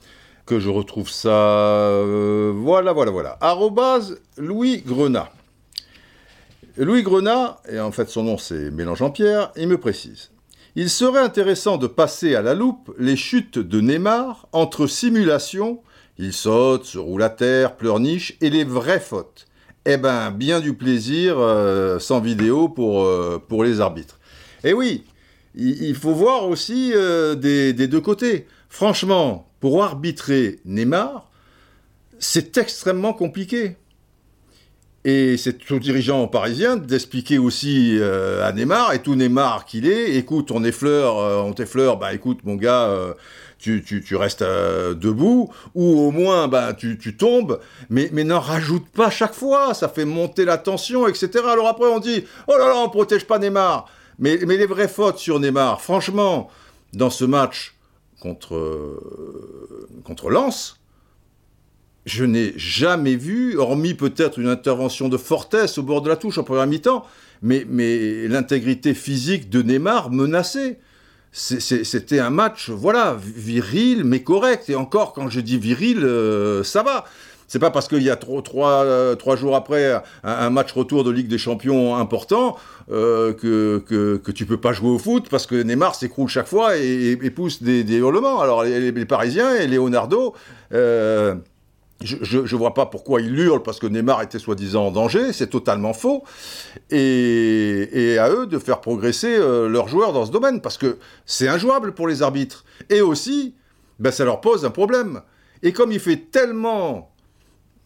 [0.47, 1.31] que je retrouve ça.
[1.31, 3.37] Euh, voilà, voilà, voilà.
[3.41, 5.33] Arrobase Louis Grenat.
[6.77, 10.31] Louis Grenat, et en fait son nom c'est Mélange Pierre, il me précise.
[10.75, 15.83] Il serait intéressant de passer à la loupe les chutes de Neymar entre simulation,
[16.17, 19.47] il saute, se roule à terre, pleurniche, et les vraies fautes.
[19.85, 24.21] Eh ben, bien du plaisir euh, sans vidéo pour, euh, les arbitres.
[24.63, 25.03] Et oui,
[25.57, 28.47] il, faut voir aussi euh, des, deux côtés.
[28.69, 31.29] Franchement, pour arbitrer Neymar,
[32.21, 33.77] c'est extrêmement compliqué.
[35.05, 40.53] Et c'est aux dirigeants parisiens d'expliquer aussi à Neymar, et tout Neymar qu'il est, écoute,
[40.53, 42.97] on effleure, euh, on t'effleure, bah écoute mon gars,
[43.63, 47.61] tu, tu, tu, restes debout, ou au moins bah, tu, tu tombes,
[47.91, 51.31] mais, mais n'en rajoute pas chaque fois, ça fait monter la tension, etc.
[51.49, 53.89] Alors après on dit, oh là là, on protège pas Neymar.
[54.19, 56.51] Mais, mais les vraies fautes sur Neymar, franchement,
[56.93, 57.75] dans ce match
[58.21, 58.99] contre,
[60.05, 60.79] contre Lens,
[62.05, 66.39] je n'ai jamais vu, hormis peut-être une intervention de Fortes au bord de la touche
[66.39, 67.07] en première mi-temps,
[67.43, 70.79] mais, mais l'intégrité physique de Neymar menacée.
[71.33, 74.69] C'était un match, voilà, viril, mais correct.
[74.69, 77.05] Et encore, quand je dis viril, euh, ça va.
[77.53, 81.05] C'est pas parce qu'il y a trois, trois, euh, trois jours après un, match retour
[81.05, 82.57] de Ligue des Champions important
[82.91, 86.47] euh, que, que, que, tu peux pas jouer au foot parce que Neymar s'écroule chaque
[86.47, 88.41] fois et, et, pousse des, des, hurlements.
[88.41, 90.35] Alors les, les, Parisiens et Leonardo,
[90.73, 91.35] euh,
[92.05, 95.49] je ne vois pas pourquoi il hurle parce que Neymar était soi-disant en danger, c'est
[95.49, 96.25] totalement faux.
[96.91, 101.49] Et, à eux de faire progresser euh, leurs joueurs dans ce domaine parce que c'est
[101.49, 102.65] injouable pour les arbitres.
[102.91, 103.55] Et aussi,
[103.99, 105.23] ben, ça leur pose un problème.
[105.63, 107.15] Et comme il fait tellement,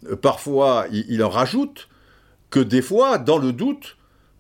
[0.09, 1.89] euh, parfois, il, en rajoute,
[2.51, 3.97] que des fois, dans le doute,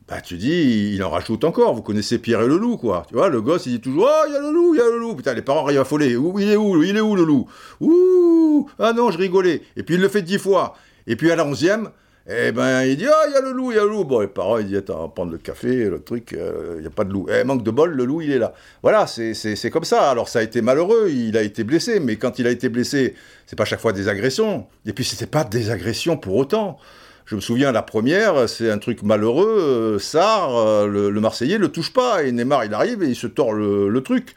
[0.09, 1.74] bah, tu dis, il en rajoute encore.
[1.74, 3.04] Vous connaissez Pierre et le loup, quoi.
[3.09, 4.80] Tu vois, le gosse, il dit toujours, oh, il y a le loup, il y
[4.80, 5.16] a le loup.
[5.16, 6.16] Putain, les parents rient affolés.
[6.16, 7.48] Où, il est où, il est où, le loup?
[7.80, 9.62] Ouh, ah non, je rigolais.
[9.76, 10.76] Et puis, il le fait dix fois.
[11.09, 11.90] Et puis, à la onzième,
[12.28, 14.04] eh ben, il dit, oh, il y a le loup, il y a le loup.
[14.04, 16.90] Bon, les parents, ils disent, attends, prendre le café, le truc, euh, il n'y a
[16.90, 17.26] pas de loup.
[17.28, 18.54] Eh, manque de bol, le loup, il est là.
[18.82, 20.09] Voilà, c'est comme ça.
[20.09, 23.14] Alors, ça a été malheureux, il a été blessé, mais quand il a été blessé,
[23.46, 24.66] c'est pas chaque fois des agressions.
[24.86, 26.78] Et puis, c'était pas des agressions pour autant.
[27.27, 29.59] Je me souviens, la première, c'est un truc malheureux.
[29.59, 32.22] Euh, Sarr, euh, le, le, Marseillais, le touche pas.
[32.22, 34.37] Et Neymar, il arrive et il se tord le, truc.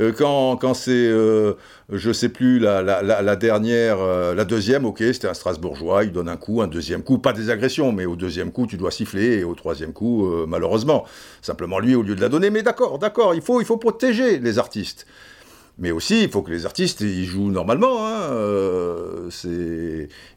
[0.00, 3.98] Euh, quand, quand c'est, je sais plus, la, dernière,
[4.34, 7.48] la deuxième, ok, c'était un Strasbourgeois, il donne un coup, un deuxième coup, pas des
[7.48, 11.06] agressions, mais au deuxième coup, tu dois siffler, et au troisième coup, malheureusement.
[11.42, 14.40] Simplement lui, au lieu de la donner, mais d'accord, d'accord, il faut, il faut protéger
[14.40, 15.06] les artistes.
[15.78, 18.04] Mais aussi, il faut que les artistes, ils jouent normalement.
[18.04, 19.28] Hein,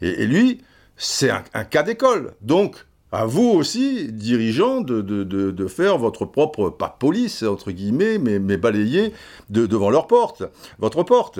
[0.01, 0.61] et, lui,
[0.99, 2.33] c'est un, cas d'école.
[2.41, 2.75] Donc,
[3.11, 9.13] à vous aussi, dirigeants, de, faire votre propre, pas police, entre guillemets, mais, mais balayer
[9.49, 10.43] devant leur porte,
[10.77, 11.39] votre porte.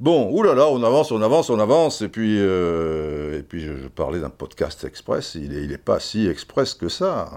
[0.00, 4.20] Bon, oulala, on avance, on avance, on avance, et puis, euh, et puis je, parlais
[4.20, 7.28] d'un podcast express, il n'est pas si express que ça.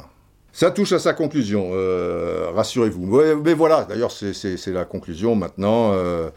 [0.53, 3.22] Ça touche à sa conclusion, euh, rassurez-vous.
[3.43, 5.93] Mais, voilà, d'ailleurs, c'est la conclusion maintenant.
[5.93, 6.30] Euh,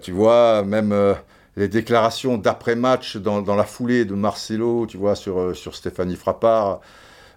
[0.00, 1.16] tu vois, même
[1.56, 6.80] les déclarations d'après-match dans, la foulée de Marcelo, tu vois, sur, euh, sur Stéphanie Frappard,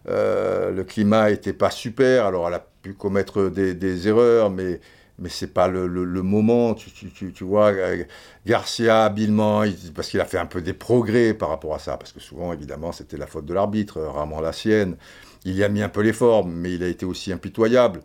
[0.10, 4.82] euh, le climat n'était pas super, alors elle a pu commettre des, erreurs, mais,
[5.20, 5.88] mais c'est pas le,
[6.22, 8.04] moment, tu, tu, tu, vois, euh,
[8.46, 9.64] Garcia habilement,
[9.96, 12.52] parce qu'il a fait un peu des progrès par rapport à ça, parce que souvent,
[12.52, 14.98] évidemment, c'était la faute de l'arbitre, rarement la sienne,
[15.46, 18.02] il y a mis un peu les formes, mais il a été aussi impitoyable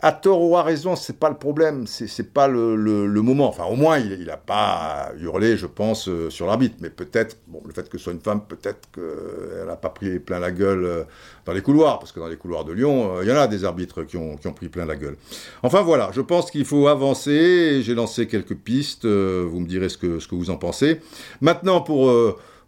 [0.00, 2.76] à tort ou à raison, c'est pas le problème, c'est pas le,
[3.22, 3.48] moment.
[3.48, 6.76] Enfin, au moins, il n'a pas hurlé, je pense, euh, sur l'arbitre.
[6.80, 10.18] Mais peut-être, bon, le fait que ce soit une femme, peut-être qu'elle n'a pas pris
[10.18, 11.04] plein la gueule euh,
[11.46, 13.46] dans les couloirs, parce que dans les couloirs de Lyon, euh, il y en a
[13.46, 15.16] des arbitres qui ont, pris plein la gueule.
[15.62, 17.80] Enfin voilà, je pense qu'il faut avancer.
[17.82, 19.06] J'ai lancé quelques pistes.
[19.06, 21.00] vous me direz ce que, ce que vous en pensez.
[21.40, 22.12] Maintenant, pour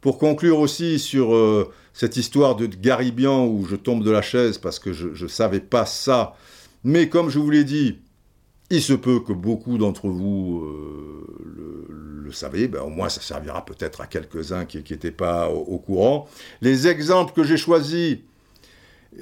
[0.01, 1.35] pour conclure aussi sur
[1.93, 5.61] cette histoire de Garibian où je tombe de la chaise parce que je ne savais
[5.61, 6.35] pas ça
[6.85, 7.99] mais comme je vous l'ai dit,
[8.70, 13.64] il se peut que beaucoup d'entre vous euh, le, savez, ben, au moins ça servira
[13.64, 16.29] peut-être à quelques-uns qui n'étaient pas au, courant.
[16.61, 18.18] Les exemples que j'ai choisis,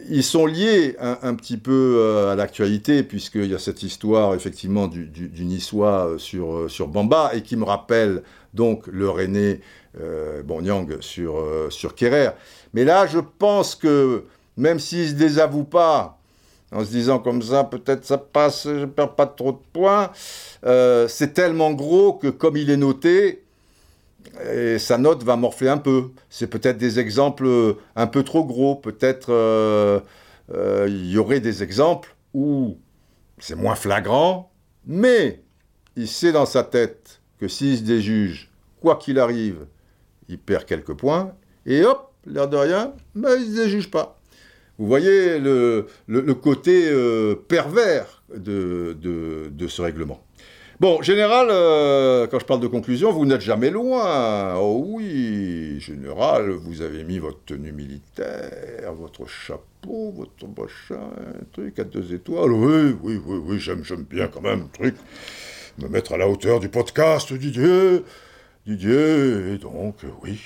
[0.08, 4.88] ils sont liés un, petit peu euh, à l'actualité, puisqu'il y a cette histoire effectivement
[4.88, 8.22] du, du, Niçois euh, sur, sur Bamba, et qui me rappelle
[8.54, 9.60] donc le René
[10.00, 12.30] euh, Nyang sur, sur Kerrer.
[12.72, 14.24] Mais là, je pense que
[14.56, 16.18] même s'il ne se désavoue pas,
[16.74, 20.10] en se disant comme ça, peut-être ça passe, je perds pas trop de points.
[20.66, 23.44] Euh, c'est tellement gros que comme il est noté,
[24.50, 26.10] et sa note va morfler un peu.
[26.28, 28.74] C'est peut-être des exemples un peu trop gros.
[28.74, 30.00] Peut-être euh,
[30.52, 32.76] euh, il y aurait des exemples où
[33.38, 34.50] c'est moins flagrant,
[34.86, 35.42] mais
[35.96, 38.50] il sait dans sa tête que s'il se déjuge,
[38.80, 39.66] quoi qu'il arrive,
[40.28, 41.34] il perd quelques points,
[41.66, 44.18] et hop, l'air de rien, mais ils ne les jugent pas.
[44.78, 45.86] Vous voyez le,
[46.34, 48.96] côté euh, pervers de,
[49.68, 50.20] ce règlement.
[50.80, 54.56] Bon, général, euh, quand je parle de conclusion, vous n'êtes jamais loin.
[54.56, 61.78] Oh oui, général, vous avez mis votre tenue militaire, votre chapeau, votre machin, un truc
[61.78, 62.50] à deux étoiles.
[62.50, 64.96] Oui, oui, oui, oui, j'aime, bien quand même, truc.
[65.78, 68.02] Me mettre à la hauteur du podcast, Didier.
[68.66, 70.40] Didier, et donc, oui,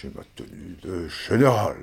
[0.00, 1.76] j'ai ma tenue de général.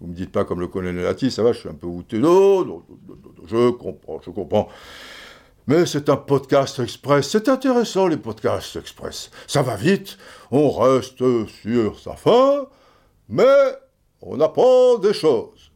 [0.00, 2.16] Vous me dites pas comme le colonel Lati, ça va, je suis un peu outé.
[2.18, 4.68] Je comprends, je comprends.
[5.66, 7.28] Mais c'est un podcast express.
[7.28, 9.30] C'est intéressant, les podcasts express.
[9.46, 10.16] Ça va vite,
[10.50, 12.66] on reste sur sa fin,
[13.28, 13.44] mais
[14.22, 15.70] on apprend des choses.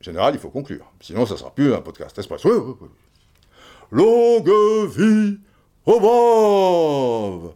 [0.00, 0.92] En général, il faut conclure.
[1.00, 2.44] Sinon, ça sera plus un podcast express.
[2.44, 2.88] Oui, oui, oui.
[3.90, 4.50] Longue
[4.90, 5.38] vie
[5.86, 7.54] au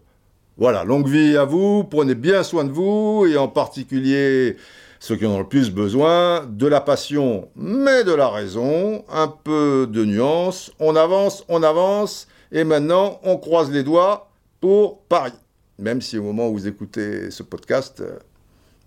[0.56, 4.56] Voilà, longue vie à vous, prenez bien soin de vous, et en particulier
[5.02, 9.26] ceux qui en ont le plus besoin, de la passion, mais de la raison, un
[9.26, 14.30] peu de nuance, on avance, on avance, et maintenant on croise les doigts
[14.60, 15.32] pour Paris.
[15.80, 18.16] Même si au moment où vous écoutez ce podcast, euh,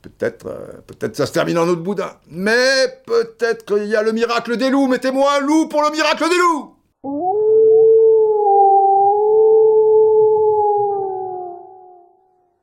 [0.04, 2.12] peut-être euh, peut-être ça se termine en autre boudin.
[2.30, 4.88] Mais peut-être qu'il y a le miracle des loups.
[4.88, 6.76] Mettez-moi un loup pour le miracle des loups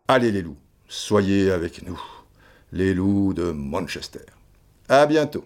[0.09, 0.57] Allez les loups,
[0.89, 2.01] soyez avec nous
[2.73, 4.25] les loups de Manchester.
[4.89, 5.45] À bientôt.